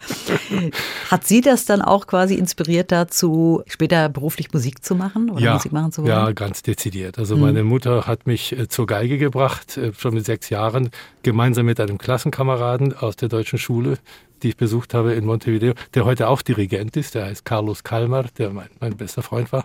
[1.10, 5.54] Hat sie das dann auch quasi inspiriert dazu, später beruflich Musik zu machen oder ja,
[5.54, 6.10] Musik machen zu wollen?
[6.10, 7.18] Ja, ganz dezidiert.
[7.18, 10.90] Also meine Mutter hat mich äh, zur Geige gebracht, äh, schon mit sechs Jahren,
[11.22, 13.98] gemeinsam mit einem Klassenkameraden aus der deutschen Schule,
[14.42, 18.26] die ich besucht habe in Montevideo, der heute auch Dirigent ist, der heißt Carlos Kalmar,
[18.38, 19.64] der mein, mein bester Freund war.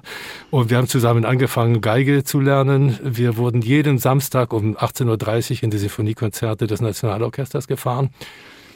[0.52, 3.00] Und wir haben zusammen angefangen, Geige zu lernen.
[3.04, 8.10] Wir wurden jeden Samstag um 18.30 Uhr in die Sinfoniekonzerte des Nationalorchesters gefahren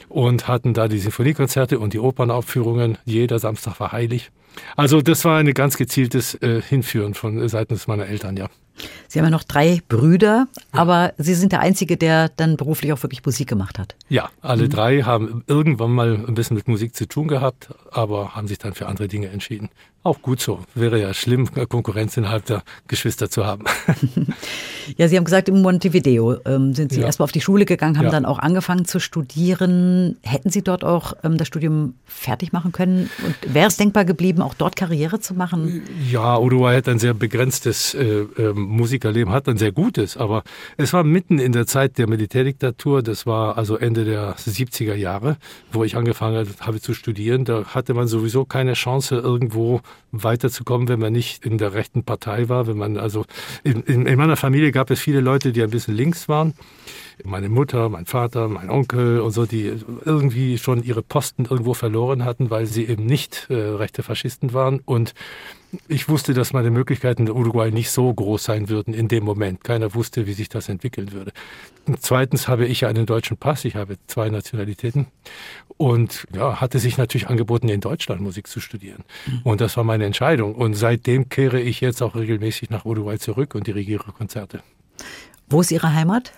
[0.08, 2.98] und hatten da die Sinfoniekonzerte und die Opernaufführungen.
[3.04, 4.30] Jeder Samstag war heilig.
[4.76, 8.48] Also das war ein ganz gezieltes äh, Hinführen von äh, seitens meiner Eltern, ja.
[9.08, 13.02] Sie haben ja noch drei Brüder, aber Sie sind der Einzige, der dann beruflich auch
[13.02, 13.96] wirklich Musik gemacht hat.
[14.08, 14.70] Ja, alle mhm.
[14.70, 18.74] drei haben irgendwann mal ein bisschen mit Musik zu tun gehabt, aber haben sich dann
[18.74, 19.70] für andere Dinge entschieden.
[20.04, 20.60] Auch gut so.
[20.74, 23.64] Wäre ja schlimm, Konkurrenz innerhalb der Geschwister zu haben.
[24.96, 27.06] ja, Sie haben gesagt, in Montevideo ähm, sind Sie ja.
[27.06, 28.10] erstmal auf die Schule gegangen, haben ja.
[28.10, 30.16] dann auch angefangen zu studieren.
[30.22, 33.10] Hätten Sie dort auch ähm, das Studium fertig machen können?
[33.26, 35.82] Und wäre es denkbar geblieben, auch dort Karriere zu machen?
[36.10, 40.42] Ja, Uruguay hat ein sehr begrenztes äh, äh, Musikerleben, hat ein sehr gutes, aber
[40.76, 43.02] es war mitten in der Zeit der Militärdiktatur.
[43.02, 45.36] Das war also Ende der 70er Jahre,
[45.72, 47.44] wo ich angefangen habe zu studieren.
[47.44, 49.80] Da hatte man sowieso keine Chance, irgendwo
[50.12, 52.66] weiterzukommen, wenn man nicht in der rechten Partei war.
[52.66, 53.24] Wenn man also
[53.64, 56.54] in, in, in meiner Familie gab es viele Leute, die ein bisschen links waren
[57.24, 59.72] meine Mutter, mein Vater, mein Onkel und so, die
[60.04, 64.80] irgendwie schon ihre Posten irgendwo verloren hatten, weil sie eben nicht äh, rechte Faschisten waren.
[64.84, 65.14] Und
[65.86, 69.64] ich wusste, dass meine Möglichkeiten in Uruguay nicht so groß sein würden in dem Moment.
[69.64, 71.32] Keiner wusste, wie sich das entwickeln würde.
[71.86, 73.64] Und zweitens habe ich einen deutschen Pass.
[73.64, 75.06] Ich habe zwei Nationalitäten
[75.76, 79.04] und ja, hatte sich natürlich angeboten, in Deutschland Musik zu studieren.
[79.26, 79.40] Mhm.
[79.44, 80.54] Und das war meine Entscheidung.
[80.54, 84.62] Und seitdem kehre ich jetzt auch regelmäßig nach Uruguay zurück und dirigiere Konzerte.
[85.50, 86.32] Wo ist Ihre Heimat?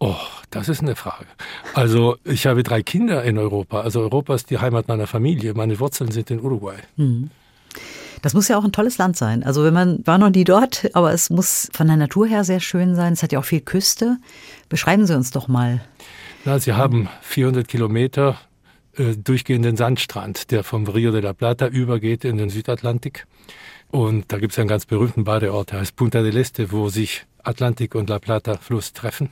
[0.00, 0.16] Oh,
[0.50, 1.26] das ist eine Frage.
[1.74, 3.80] Also ich habe drei Kinder in Europa.
[3.80, 5.54] Also Europa ist die Heimat meiner Familie.
[5.54, 6.76] Meine Wurzeln sind in Uruguay.
[6.96, 7.30] Mhm.
[8.22, 9.42] Das muss ja auch ein tolles Land sein.
[9.44, 12.60] Also wenn man war noch nie dort, aber es muss von der Natur her sehr
[12.60, 13.12] schön sein.
[13.12, 14.16] Es hat ja auch viel Küste.
[14.68, 15.80] Beschreiben Sie uns doch mal.
[16.44, 18.38] Na, Sie haben 400 Kilometer
[18.96, 23.26] äh, durchgehenden Sandstrand, der vom Rio de la Plata übergeht in den Südatlantik.
[23.90, 27.24] Und da gibt es einen ganz berühmten Badeort, der heißt Punta del Este, wo sich
[27.42, 29.30] Atlantik und La Plata Fluss treffen.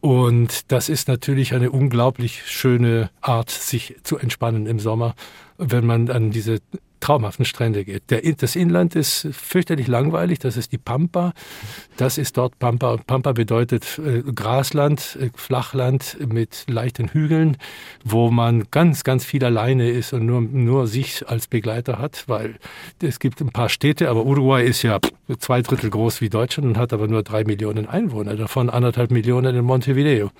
[0.00, 5.14] Und das ist natürlich eine unglaublich schöne Art, sich zu entspannen im Sommer,
[5.58, 6.58] wenn man an diese
[7.06, 8.10] traumhaften Strände geht.
[8.10, 11.34] Der, das Inland ist fürchterlich langweilig, das ist die Pampa.
[11.96, 12.96] Das ist dort Pampa.
[13.06, 17.58] Pampa bedeutet äh, Grasland, äh, Flachland mit leichten Hügeln,
[18.04, 22.56] wo man ganz, ganz viel alleine ist und nur, nur sich als Begleiter hat, weil
[23.00, 24.98] es gibt ein paar Städte, aber Uruguay ist ja
[25.38, 29.54] zwei Drittel groß wie Deutschland und hat aber nur drei Millionen Einwohner, davon anderthalb Millionen
[29.54, 30.32] in Montevideo.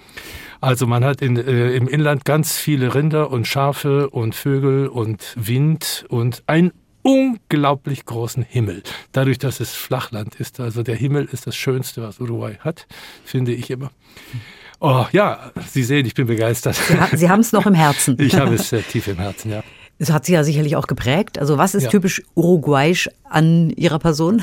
[0.60, 5.34] Also man hat in, äh, im Inland ganz viele Rinder und Schafe und Vögel und
[5.36, 8.82] Wind und einen unglaublich großen Himmel.
[9.12, 10.58] Dadurch, dass es Flachland ist.
[10.58, 12.86] Also der Himmel ist das Schönste, was Uruguay hat,
[13.24, 13.90] finde ich immer.
[14.80, 16.76] Oh ja, Sie sehen, ich bin begeistert.
[17.12, 18.16] Sie haben es noch im Herzen.
[18.20, 19.62] Ich habe es sehr tief im Herzen, ja.
[19.98, 21.38] Es hat Sie ja sicherlich auch geprägt.
[21.38, 21.90] Also was ist ja.
[21.90, 24.42] typisch uruguayisch an Ihrer Person?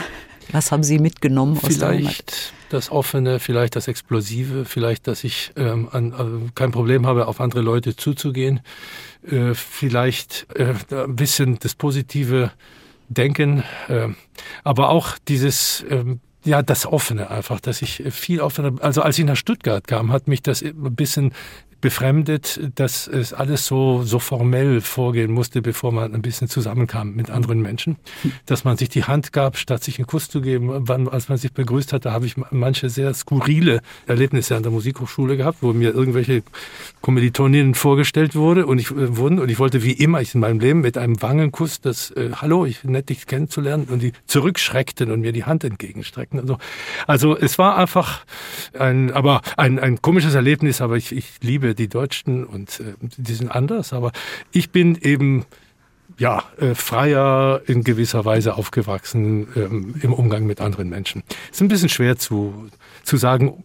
[0.51, 5.89] Was haben Sie mitgenommen aus Vielleicht das Offene, vielleicht das Explosive, vielleicht, dass ich ähm,
[5.91, 8.61] an, äh, kein Problem habe, auf andere Leute zuzugehen.
[9.29, 12.51] Äh, vielleicht äh, ein bisschen das positive
[13.09, 14.09] Denken, äh,
[14.63, 19.25] aber auch dieses ähm, ja, das Offene einfach, dass ich viel offener, also als ich
[19.25, 21.31] nach Stuttgart kam, hat mich das ein bisschen
[21.83, 27.29] befremdet, dass es alles so, so formell vorgehen musste, bevor man ein bisschen zusammenkam mit
[27.29, 27.97] anderen Menschen.
[28.45, 30.69] Dass man sich die Hand gab, statt sich einen Kuss zu geben.
[30.87, 34.71] Wann, als man sich begrüßt hat, da habe ich manche sehr skurrile Erlebnisse an der
[34.71, 36.43] Musikhochschule gehabt, wo mir irgendwelche
[37.01, 40.61] Kommilitoninnen vorgestellt wurde und ich, äh, wurden und ich wollte wie immer ich in meinem
[40.61, 45.19] Leben mit einem Wangenkuss das äh, Hallo, ich nett dich kennenzulernen und die zurückschreckten und
[45.19, 46.39] mir die Hand entgegenstreckten.
[46.39, 46.59] Also,
[47.07, 48.23] also es war einfach
[48.79, 53.33] ein, aber ein, ein komisches Erlebnis, aber ich, ich liebe die Deutschen und äh, die
[53.33, 54.11] sind anders, aber
[54.51, 55.45] ich bin eben
[56.17, 61.23] ja, äh, freier in gewisser Weise aufgewachsen ähm, im Umgang mit anderen Menschen.
[61.51, 62.69] Ist ein bisschen schwer zu,
[63.03, 63.63] zu sagen,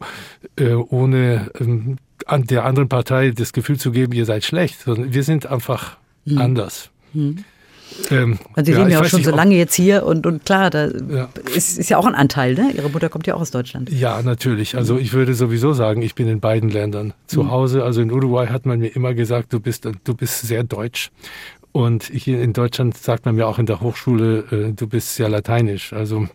[0.57, 5.13] äh, ohne ähm, an der anderen Partei das Gefühl zu geben, ihr seid schlecht, sondern
[5.13, 6.39] wir sind einfach mhm.
[6.39, 6.91] anders.
[7.13, 7.45] Mhm.
[8.11, 10.89] Ähm, Sie ja, leben ja auch schon so lange jetzt hier und, und klar, da
[10.89, 11.29] ja.
[11.55, 12.71] Ist, ist ja auch ein Anteil, ne?
[12.75, 13.91] Ihre Mutter kommt ja auch aus Deutschland.
[13.91, 14.77] Ja, natürlich.
[14.77, 17.51] Also ich würde sowieso sagen, ich bin in beiden Ländern zu mhm.
[17.51, 17.85] Hause.
[17.85, 21.11] Also in Uruguay hat man mir immer gesagt, du bist, du bist sehr deutsch.
[21.73, 25.29] Und hier in Deutschland sagt man mir auch in der Hochschule, äh, du bist sehr
[25.29, 25.93] lateinisch.
[25.93, 26.29] Also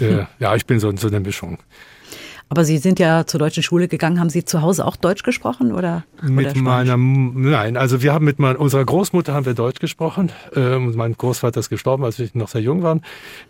[0.00, 1.58] äh, ja, ich bin so, so eine Mischung.
[2.48, 4.20] Aber Sie sind ja zur deutschen Schule gegangen.
[4.20, 6.04] Haben Sie zu Hause auch Deutsch gesprochen oder?
[6.22, 10.30] Mit oder meiner, nein, also wir haben mit meiner, unserer Großmutter haben wir Deutsch gesprochen.
[10.54, 13.02] Ähm, mein Großvater ist gestorben, als wir noch sehr jung waren.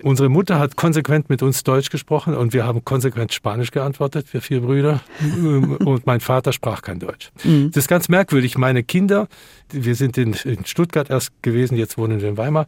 [0.02, 4.40] Unsere Mutter hat konsequent mit uns Deutsch gesprochen und wir haben konsequent Spanisch geantwortet, wir
[4.40, 5.00] vier Brüder.
[5.20, 7.30] Ähm, und mein Vater sprach kein Deutsch.
[7.42, 7.70] Mhm.
[7.72, 8.56] Das ist ganz merkwürdig.
[8.58, 9.28] Meine Kinder,
[9.70, 12.66] wir sind in, in Stuttgart erst gewesen, jetzt wohnen wir in Weimar.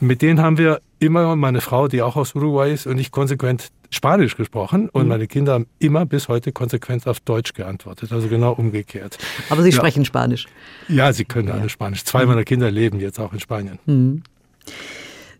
[0.00, 3.70] Mit denen haben wir immer meine Frau, die auch aus Uruguay ist, und ich konsequent
[3.90, 5.08] Spanisch gesprochen und mhm.
[5.08, 9.16] meine Kinder haben immer bis heute konsequent auf Deutsch geantwortet, also genau umgekehrt.
[9.48, 9.76] Aber Sie ja.
[9.76, 10.46] sprechen Spanisch?
[10.88, 11.54] Ja, sie können ja.
[11.54, 12.04] alle Spanisch.
[12.04, 12.30] Zwei mhm.
[12.30, 13.78] meiner Kinder leben jetzt auch in Spanien.
[13.86, 14.22] Mhm.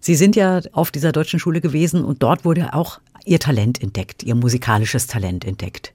[0.00, 4.22] Sie sind ja auf dieser deutschen Schule gewesen und dort wurde auch Ihr Talent entdeckt,
[4.22, 5.92] Ihr musikalisches Talent entdeckt.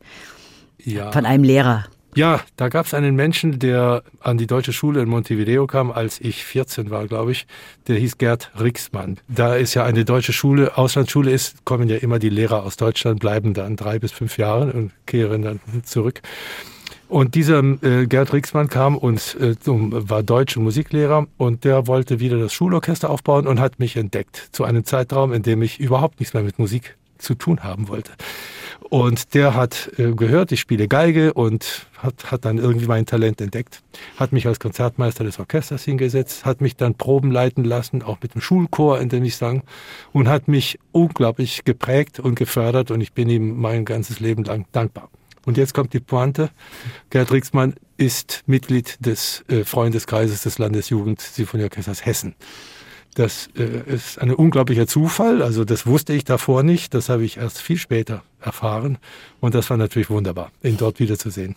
[0.78, 1.12] Ja.
[1.12, 1.86] Von einem Lehrer.
[2.16, 6.22] Ja, da gab es einen Menschen, der an die deutsche Schule in Montevideo kam, als
[6.22, 7.48] ich 14 war, glaube ich.
[7.88, 9.18] Der hieß Gerd Rixmann.
[9.28, 13.20] Da ist ja eine deutsche Schule, Auslandsschule ist, kommen ja immer die Lehrer aus Deutschland,
[13.20, 16.22] bleiben dann drei bis fünf Jahre und kehren dann zurück.
[17.10, 22.40] Und dieser äh, Gerd Rixmann kam und äh, war deutscher Musiklehrer und der wollte wieder
[22.40, 26.34] das Schulorchester aufbauen und hat mich entdeckt zu einem Zeitraum, in dem ich überhaupt nichts
[26.34, 28.12] mehr mit Musik zu tun haben wollte.
[28.94, 33.42] Und der hat äh, gehört, ich spiele Geige und hat, hat dann irgendwie mein Talent
[33.42, 33.82] entdeckt,
[34.18, 38.36] hat mich als Konzertmeister des Orchesters hingesetzt, hat mich dann Proben leiten lassen, auch mit
[38.36, 39.64] dem Schulchor, in dem ich sang,
[40.12, 44.68] und hat mich unglaublich geprägt und gefördert und ich bin ihm mein ganzes Leben lang
[44.74, 45.10] dankbar.
[45.44, 46.52] Und jetzt kommt die Pointe.
[47.10, 52.36] Gerd Rixmann ist Mitglied des äh, Freundeskreises des Landesjugend Sinfonieorchesters Hessen.
[53.14, 55.42] Das äh, ist ein unglaublicher Zufall.
[55.42, 56.94] Also das wusste ich davor nicht.
[56.94, 58.98] Das habe ich erst viel später erfahren.
[59.40, 61.56] Und das war natürlich wunderbar, ihn dort wiederzusehen.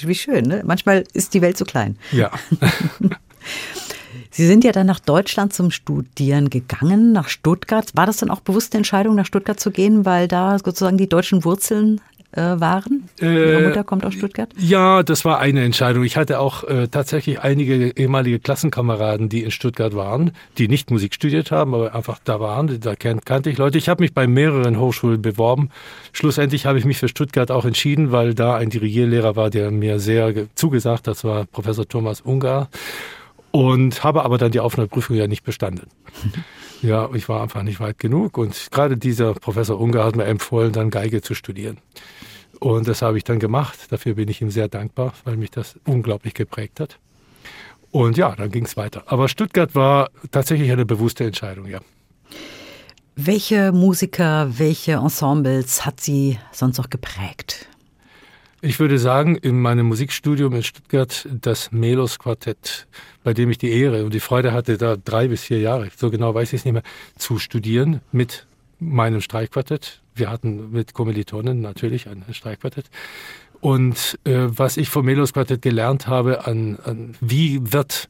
[0.00, 0.62] Wie schön, ne?
[0.64, 1.96] Manchmal ist die Welt so klein.
[2.12, 2.30] Ja.
[4.30, 7.88] Sie sind ja dann nach Deutschland zum Studieren gegangen, nach Stuttgart.
[7.94, 11.44] War das dann auch bewusste Entscheidung, nach Stuttgart zu gehen, weil da sozusagen die deutschen
[11.44, 12.00] Wurzeln
[12.36, 13.08] äh, waren?
[13.20, 14.50] Ihre äh, Mutter kommt aus Stuttgart?
[14.58, 16.04] Ja, das war eine Entscheidung.
[16.04, 21.14] Ich hatte auch äh, tatsächlich einige ehemalige Klassenkameraden, die in Stuttgart waren, die nicht Musik
[21.14, 22.80] studiert haben, aber einfach da waren.
[22.80, 23.78] Da kannte ich Leute.
[23.78, 25.70] Ich habe mich bei mehreren Hochschulen beworben.
[26.12, 30.00] Schlussendlich habe ich mich für Stuttgart auch entschieden, weil da ein Dirigierlehrer war, der mir
[30.00, 31.06] sehr zugesagt.
[31.06, 32.68] Das war Professor Thomas Ungar.
[33.50, 35.86] Und habe aber dann die Aufnahmeprüfung ja nicht bestanden.
[36.84, 38.36] Ja, ich war einfach nicht weit genug.
[38.36, 41.78] Und gerade dieser Professor Ungar hat mir empfohlen, dann Geige zu studieren.
[42.60, 43.86] Und das habe ich dann gemacht.
[43.88, 46.98] Dafür bin ich ihm sehr dankbar, weil mich das unglaublich geprägt hat.
[47.90, 49.04] Und ja, dann ging es weiter.
[49.06, 51.80] Aber Stuttgart war tatsächlich eine bewusste Entscheidung, ja.
[53.16, 57.66] Welche Musiker, welche Ensembles hat sie sonst noch geprägt?
[58.66, 62.86] Ich würde sagen, in meinem Musikstudium in Stuttgart das Melos Quartett,
[63.22, 66.10] bei dem ich die Ehre und die Freude hatte, da drei bis vier Jahre, so
[66.10, 66.82] genau weiß ich es nicht mehr,
[67.18, 68.46] zu studieren mit
[68.80, 70.00] meinem Streichquartett.
[70.14, 72.86] Wir hatten mit Kommilitonen natürlich ein Streichquartett.
[73.60, 78.08] Und äh, was ich vom Melos Quartett gelernt habe, an, an wie wird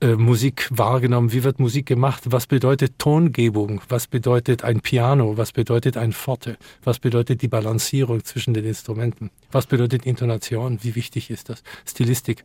[0.00, 5.52] äh, Musik wahrgenommen, wie wird Musik gemacht, was bedeutet Tongebung, was bedeutet ein Piano, was
[5.52, 11.30] bedeutet ein Forte, was bedeutet die Balancierung zwischen den Instrumenten, was bedeutet Intonation, wie wichtig
[11.30, 12.44] ist das, Stilistik.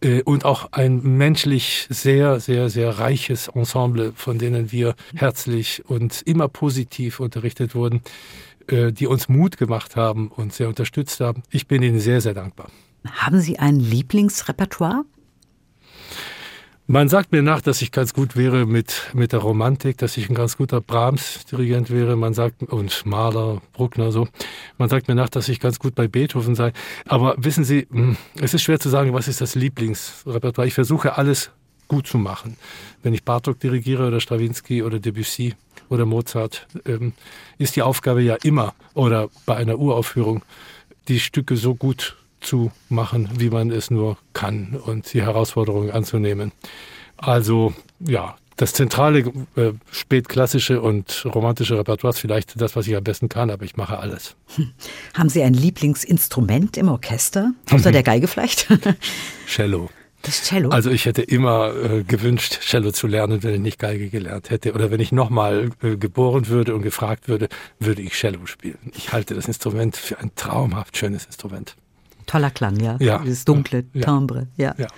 [0.00, 6.22] Äh, und auch ein menschlich sehr, sehr, sehr reiches Ensemble, von denen wir herzlich und
[6.22, 8.02] immer positiv unterrichtet wurden,
[8.66, 11.42] äh, die uns Mut gemacht haben und sehr unterstützt haben.
[11.50, 12.68] Ich bin ihnen sehr, sehr dankbar.
[13.04, 15.04] Haben Sie ein Lieblingsrepertoire?
[16.92, 20.28] Man sagt mir nach, dass ich ganz gut wäre mit, mit der Romantik, dass ich
[20.28, 22.16] ein ganz guter Brahms-Dirigent wäre.
[22.16, 24.28] Man sagt, und Mahler, Bruckner, so.
[24.76, 26.74] Man sagt mir nach, dass ich ganz gut bei Beethoven sei.
[27.06, 30.68] Aber wissen Sie, hm, es ist schwer zu sagen, was ist das Lieblingsrepertoire.
[30.68, 31.50] Ich versuche alles
[31.88, 32.58] gut zu machen.
[33.02, 35.54] Wenn ich Bartok dirigiere oder Stravinsky oder Debussy
[35.88, 37.14] oder Mozart, ähm,
[37.56, 40.44] ist die Aufgabe ja immer, oder bei einer Uraufführung,
[41.08, 46.52] die Stücke so gut zu machen, wie man es nur kann und die Herausforderungen anzunehmen.
[47.16, 49.20] Also ja, das zentrale
[49.56, 53.76] äh, spätklassische und romantische Repertoire ist vielleicht das, was ich am besten kann, aber ich
[53.76, 54.36] mache alles.
[54.56, 54.72] Hm.
[55.14, 57.52] Haben Sie ein Lieblingsinstrument im Orchester?
[57.70, 58.68] Außer der Geige vielleicht?
[59.46, 59.88] Cello.
[60.22, 60.68] Das Cello?
[60.70, 64.72] Also ich hätte immer äh, gewünscht, Cello zu lernen, wenn ich nicht Geige gelernt hätte.
[64.72, 67.48] Oder wenn ich nochmal äh, geboren würde und gefragt würde,
[67.80, 68.78] würde ich Cello spielen.
[68.94, 71.74] Ich halte das Instrument für ein traumhaft schönes Instrument.
[72.26, 72.96] Toller Klang, ja.
[73.00, 73.18] ja.
[73.18, 74.02] Dieses dunkle ja.
[74.02, 74.74] Timbre, ja.
[74.78, 74.88] ja.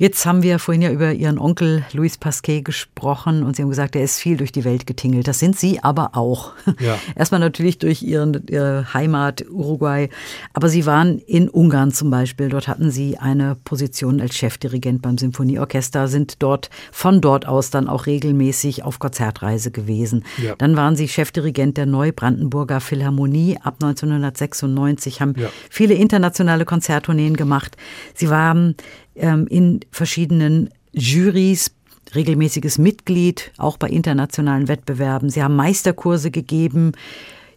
[0.00, 3.94] Jetzt haben wir vorhin ja über Ihren Onkel Louis Pasquet gesprochen und Sie haben gesagt,
[3.94, 5.28] er ist viel durch die Welt getingelt.
[5.28, 6.52] Das sind Sie aber auch.
[6.80, 6.98] Ja.
[7.16, 10.08] Erstmal natürlich durch Ihren, Ihre Heimat Uruguay,
[10.54, 12.48] aber Sie waren in Ungarn zum Beispiel.
[12.48, 17.86] Dort hatten Sie eine Position als Chefdirigent beim Symphonieorchester, sind dort von dort aus dann
[17.86, 20.24] auch regelmäßig auf Konzertreise gewesen.
[20.42, 20.54] Ja.
[20.56, 25.50] Dann waren Sie Chefdirigent der Neubrandenburger Philharmonie ab 1996, haben ja.
[25.68, 27.76] viele internationale Konzerttourneen gemacht.
[28.14, 28.76] Sie waren
[29.20, 31.72] in verschiedenen Jurys
[32.14, 35.30] regelmäßiges Mitglied, auch bei internationalen Wettbewerben.
[35.30, 36.92] Sie haben Meisterkurse gegeben,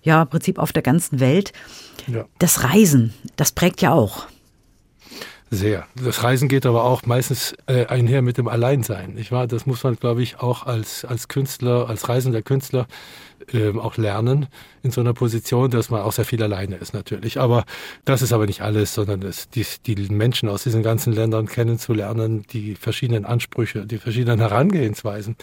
[0.04, 1.54] ja, im Prinzip auf der ganzen Welt.
[2.08, 2.26] Ja.
[2.40, 4.28] Das Reisen, das prägt ja auch.
[5.54, 5.86] Sehr.
[5.96, 9.20] Das Reisen geht aber auch meistens äh, einher mit dem Alleinsein.
[9.20, 12.88] Ich war, das muss man, glaube ich, auch als, als Künstler, als reisender Künstler
[13.54, 14.48] ähm, auch lernen
[14.84, 17.40] in so einer Position, dass man auch sehr viel alleine ist natürlich.
[17.40, 17.66] Aber
[18.04, 22.44] das ist aber nicht alles, sondern das, die, die Menschen aus diesen ganzen Ländern kennenzulernen,
[22.52, 25.36] die verschiedenen Ansprüche, die verschiedenen Herangehensweisen.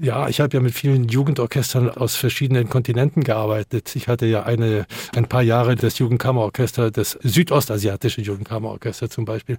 [0.00, 3.96] Ja, ich habe ja mit vielen Jugendorchestern aus verschiedenen Kontinenten gearbeitet.
[3.96, 4.86] Ich hatte ja eine,
[5.16, 9.58] ein paar Jahre das Jugendkammerorchester, das südostasiatische Jugendkammerorchester zum Beispiel Beispiel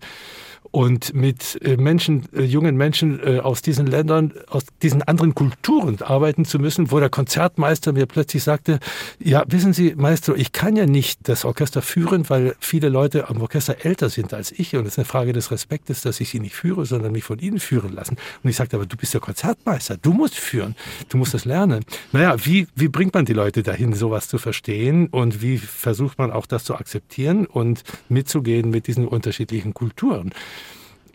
[0.72, 6.02] und mit äh, Menschen, äh, jungen Menschen äh, aus diesen Ländern, aus diesen anderen Kulturen
[6.02, 8.80] arbeiten zu müssen, wo der Konzertmeister mir plötzlich sagte,
[9.20, 13.42] ja, wissen Sie, Maestro, ich kann ja nicht das Orchester führen, weil viele Leute am
[13.42, 16.40] Orchester älter sind als ich und es ist eine Frage des Respektes, dass ich sie
[16.40, 18.18] nicht führe, sondern mich von ihnen führen lassen.
[18.44, 20.76] Und ich sagte, aber du bist der Konzertmeister, du musst führen,
[21.10, 21.84] du musst das lernen.
[22.12, 26.32] Naja, wie, wie bringt man die Leute dahin, sowas zu verstehen und wie versucht man
[26.32, 30.32] auch das zu akzeptieren und mitzugehen mit diesen unterschiedlichen Kulturen?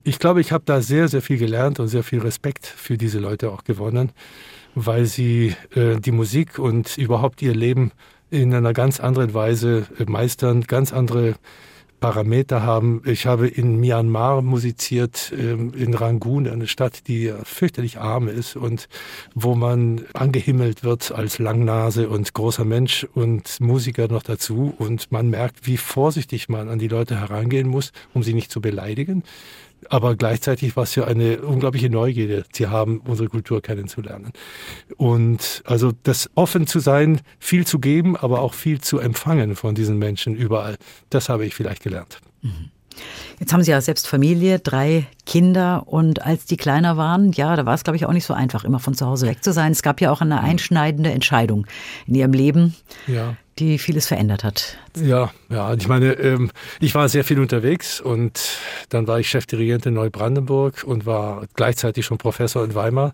[0.05, 3.19] Ich glaube, ich habe da sehr, sehr viel gelernt und sehr viel Respekt für diese
[3.19, 4.13] Leute auch gewonnen,
[4.75, 7.91] weil sie äh, die Musik und überhaupt ihr Leben
[8.31, 11.37] in einer ganz anderen Weise äh, meistern, ganz andere
[12.01, 13.01] Parameter haben.
[13.07, 18.89] Ich habe in Myanmar musiziert, ähm, in Rangoon, eine Stadt, die fürchterlich arm ist und
[19.35, 24.75] wo man angehimmelt wird als Langnase und großer Mensch und Musiker noch dazu.
[24.77, 28.61] Und man merkt, wie vorsichtig man an die Leute herangehen muss, um sie nicht zu
[28.61, 29.23] beleidigen
[29.91, 34.33] aber gleichzeitig war es ja eine unglaubliche Neugierde, sie haben, unsere Kultur kennenzulernen.
[34.97, 39.75] Und also das offen zu sein, viel zu geben, aber auch viel zu empfangen von
[39.75, 40.77] diesen Menschen überall,
[41.11, 42.21] das habe ich vielleicht gelernt.
[42.43, 42.71] Mhm.
[43.41, 47.67] Jetzt haben Sie ja selbst Familie, drei Kinder und als die kleiner waren, ja, da
[47.67, 49.73] war es, glaube ich, auch nicht so einfach, immer von zu Hause weg zu sein.
[49.73, 51.67] Es gab ja auch eine einschneidende Entscheidung
[52.07, 52.77] in Ihrem Leben.
[53.09, 54.77] Ja die vieles verändert hat.
[54.97, 55.75] Ja, ja.
[55.75, 56.51] Ich meine, ähm,
[56.81, 58.41] ich war sehr viel unterwegs und
[58.89, 63.13] dann war ich Chefdirigent in Neubrandenburg und war gleichzeitig schon Professor in Weimar.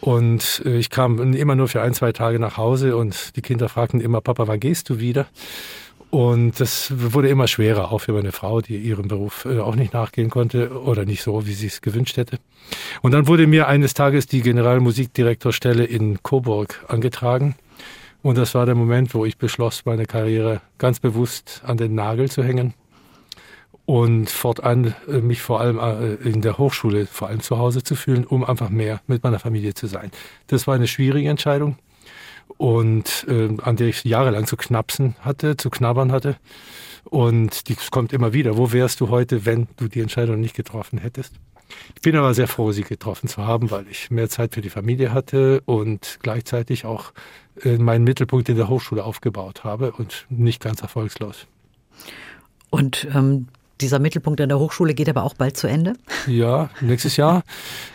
[0.00, 3.68] Und äh, ich kam immer nur für ein, zwei Tage nach Hause und die Kinder
[3.68, 5.26] fragten immer, Papa, wann gehst du wieder?
[6.12, 9.94] Und das wurde immer schwerer, auch für meine Frau, die ihrem Beruf äh, auch nicht
[9.94, 12.38] nachgehen konnte oder nicht so, wie sie es gewünscht hätte.
[13.00, 17.54] Und dann wurde mir eines Tages die Generalmusikdirektorstelle in Coburg angetragen.
[18.22, 22.30] Und das war der Moment, wo ich beschloss, meine Karriere ganz bewusst an den Nagel
[22.30, 22.74] zu hängen
[23.84, 27.96] und fortan äh, mich vor allem äh, in der Hochschule, vor allem zu Hause zu
[27.96, 30.12] fühlen, um einfach mehr mit meiner Familie zu sein.
[30.46, 31.76] Das war eine schwierige Entscheidung
[32.58, 36.36] und äh, an der ich jahrelang zu knapsen hatte, zu knabbern hatte.
[37.04, 38.56] Und die kommt immer wieder.
[38.56, 41.34] Wo wärst du heute, wenn du die Entscheidung nicht getroffen hättest?
[41.94, 44.70] Ich bin aber sehr froh, sie getroffen zu haben, weil ich mehr Zeit für die
[44.70, 47.12] Familie hatte und gleichzeitig auch
[47.64, 51.46] meinen Mittelpunkt in der Hochschule aufgebaut habe und nicht ganz erfolgslos.
[52.70, 53.48] Und ähm,
[53.82, 55.94] dieser Mittelpunkt an der Hochschule geht aber auch bald zu Ende?
[56.26, 57.42] Ja, nächstes Jahr.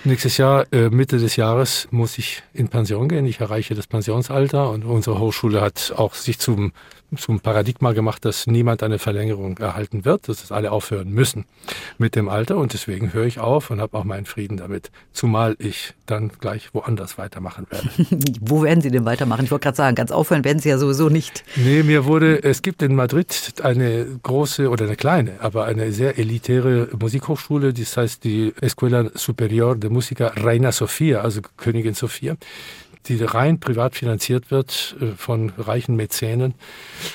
[0.03, 3.25] nächstes Jahr, äh, Mitte des Jahres, muss ich in Pension gehen.
[3.25, 6.73] Ich erreiche das Pensionsalter und unsere Hochschule hat auch sich zum
[7.15, 11.45] zum Paradigma gemacht, dass niemand eine Verlängerung erhalten wird, dass es alle aufhören müssen
[11.97, 15.55] mit dem Alter und deswegen höre ich auf und habe auch meinen Frieden damit, zumal
[15.59, 17.89] ich dann gleich woanders weitermachen werde.
[18.41, 19.45] Wo werden Sie denn weitermachen?
[19.45, 21.45] Ich wollte gerade sagen, ganz aufhören werden Sie ja sowieso nicht.
[21.55, 26.17] Nee, mir wurde, es gibt in Madrid eine große oder eine kleine, aber eine sehr
[26.17, 32.35] elitäre Musikhochschule, das heißt die Escuela Superior de Música Reina Sofia, also Königin Sophia
[33.07, 36.53] die rein privat finanziert wird äh, von reichen Mäzenen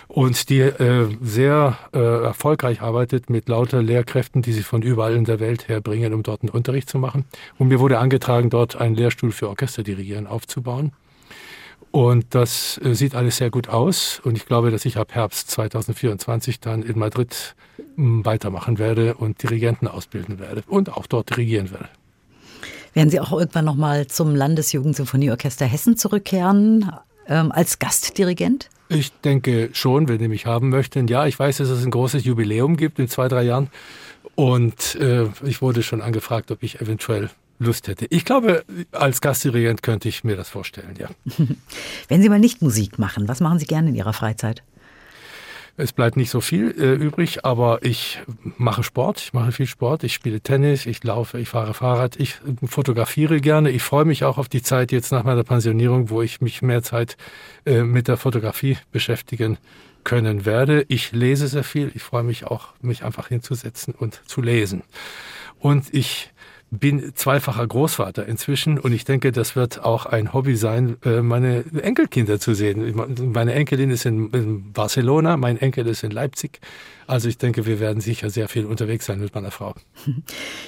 [0.08, 5.24] und die äh, sehr äh, erfolgreich arbeitet mit lauter Lehrkräften, die sie von überall in
[5.24, 7.24] der Welt herbringen, um dort einen Unterricht zu machen.
[7.58, 10.92] Und mir wurde angetragen, dort einen Lehrstuhl für Orchesterdirigieren aufzubauen.
[11.90, 14.20] Und das sieht alles sehr gut aus.
[14.24, 17.54] Und ich glaube, dass ich ab Herbst 2024 dann in Madrid
[17.96, 21.90] weitermachen werde und Dirigenten ausbilden werde und auch dort dirigieren werde.
[22.94, 26.92] Werden Sie auch irgendwann nochmal zum Landesjugendsinfonieorchester Hessen zurückkehren
[27.26, 28.68] ähm, als Gastdirigent?
[28.88, 31.08] Ich denke schon, wenn die mich haben möchten.
[31.08, 33.70] Ja, ich weiß, dass es ein großes Jubiläum gibt in zwei, drei Jahren.
[34.34, 38.06] Und äh, ich wurde schon angefragt, ob ich eventuell Lust hätte.
[38.10, 41.08] Ich glaube, als Gastdirigent könnte ich mir das vorstellen, ja.
[42.08, 44.62] Wenn Sie mal nicht Musik machen, was machen Sie gerne in Ihrer Freizeit?
[45.76, 48.20] Es bleibt nicht so viel äh, übrig, aber ich
[48.58, 52.36] mache Sport, ich mache viel Sport, ich spiele Tennis, ich laufe, ich fahre Fahrrad, ich
[52.64, 53.70] fotografiere gerne.
[53.70, 56.82] Ich freue mich auch auf die Zeit jetzt nach meiner Pensionierung, wo ich mich mehr
[56.82, 57.16] Zeit
[57.64, 59.56] äh, mit der Fotografie beschäftigen
[60.04, 60.84] können werde.
[60.88, 64.82] Ich lese sehr viel, ich freue mich auch, mich einfach hinzusetzen und zu lesen.
[65.58, 66.31] Und ich
[66.72, 71.64] bin zweifacher Großvater inzwischen und ich denke, das wird auch ein Hobby sein, äh, meine
[71.82, 72.94] Enkelkinder zu sehen.
[73.34, 76.60] Meine Enkelin ist in Barcelona, mein Enkel ist in Leipzig.
[77.06, 79.74] Also ich denke, wir werden sicher sehr viel unterwegs sein mit meiner Frau.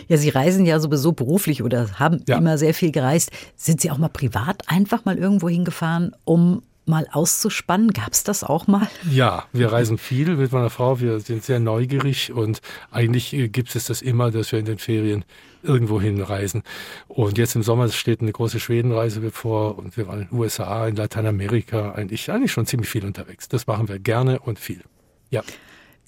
[0.06, 2.36] Ja, Sie reisen ja sowieso beruflich oder haben ja.
[2.36, 3.30] immer sehr viel gereist.
[3.56, 7.92] Sind Sie auch mal privat einfach mal irgendwo hingefahren, um mal auszuspannen?
[7.92, 8.86] Gab es das auch mal?
[9.10, 11.00] Ja, wir reisen viel mit meiner Frau.
[11.00, 14.78] Wir sind sehr neugierig und eigentlich äh, gibt es das immer, dass wir in den
[14.78, 15.24] Ferien
[15.64, 16.62] irgendwo hinreisen.
[17.08, 20.86] Und jetzt im Sommer steht eine große Schwedenreise bevor und wir waren in den USA,
[20.86, 23.48] in Lateinamerika, eigentlich, eigentlich schon ziemlich viel unterwegs.
[23.48, 24.82] Das machen wir gerne und viel.
[25.30, 25.42] Ja.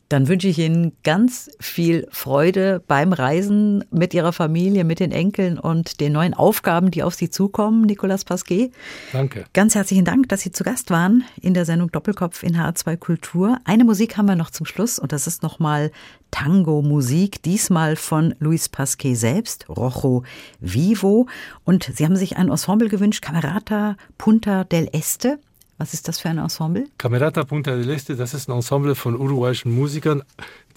[0.08, 5.58] Dann wünsche ich Ihnen ganz viel Freude beim Reisen mit Ihrer Familie, mit den Enkeln
[5.58, 8.70] und den neuen Aufgaben, die auf Sie zukommen, Nicolas Pasquet.
[9.12, 9.44] Danke.
[9.52, 13.58] Ganz herzlichen Dank, dass Sie zu Gast waren in der Sendung Doppelkopf in HR2 Kultur.
[13.64, 15.90] Eine Musik haben wir noch zum Schluss und das ist nochmal
[16.30, 20.22] Tango-Musik, diesmal von Luis Pasquet selbst, Rojo
[20.60, 21.26] Vivo.
[21.64, 25.38] Und Sie haben sich ein Ensemble gewünscht, Camerata Punta del Este.
[25.78, 26.86] Was ist das für ein Ensemble?
[26.96, 30.22] Camerata Punta del Este, das ist ein Ensemble von uruguayischen Musikern,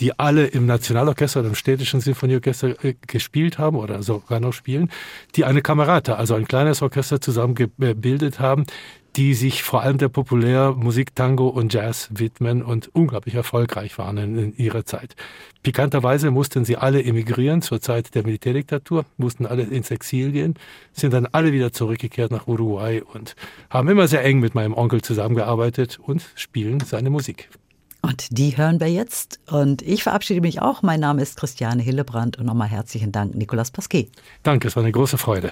[0.01, 4.91] die alle im Nationalorchester oder im städtischen Sinfonieorchester äh, gespielt haben oder sogar noch spielen,
[5.35, 8.65] die eine Camerata, also ein kleines Orchester zusammengebildet haben,
[9.19, 14.37] die sich vor allem der Populärmusik, Tango und Jazz widmen und unglaublich erfolgreich waren in,
[14.37, 15.17] in, ihrer Zeit.
[15.61, 20.53] Pikanterweise mussten sie alle emigrieren zur Zeit der Militärdiktatur, mussten alle ins Exil gehen,
[20.93, 23.35] sind dann alle wieder zurückgekehrt nach Uruguay und
[23.69, 27.49] haben immer sehr eng mit meinem Onkel zusammengearbeitet und spielen seine Musik.
[28.01, 29.41] Und die hören wir jetzt.
[29.51, 30.81] Und ich verabschiede mich auch.
[30.81, 34.09] Mein Name ist Christiane Hillebrand und nochmal herzlichen Dank, Nicolas Pasquet.
[34.43, 35.51] Danke, es war eine große Freude.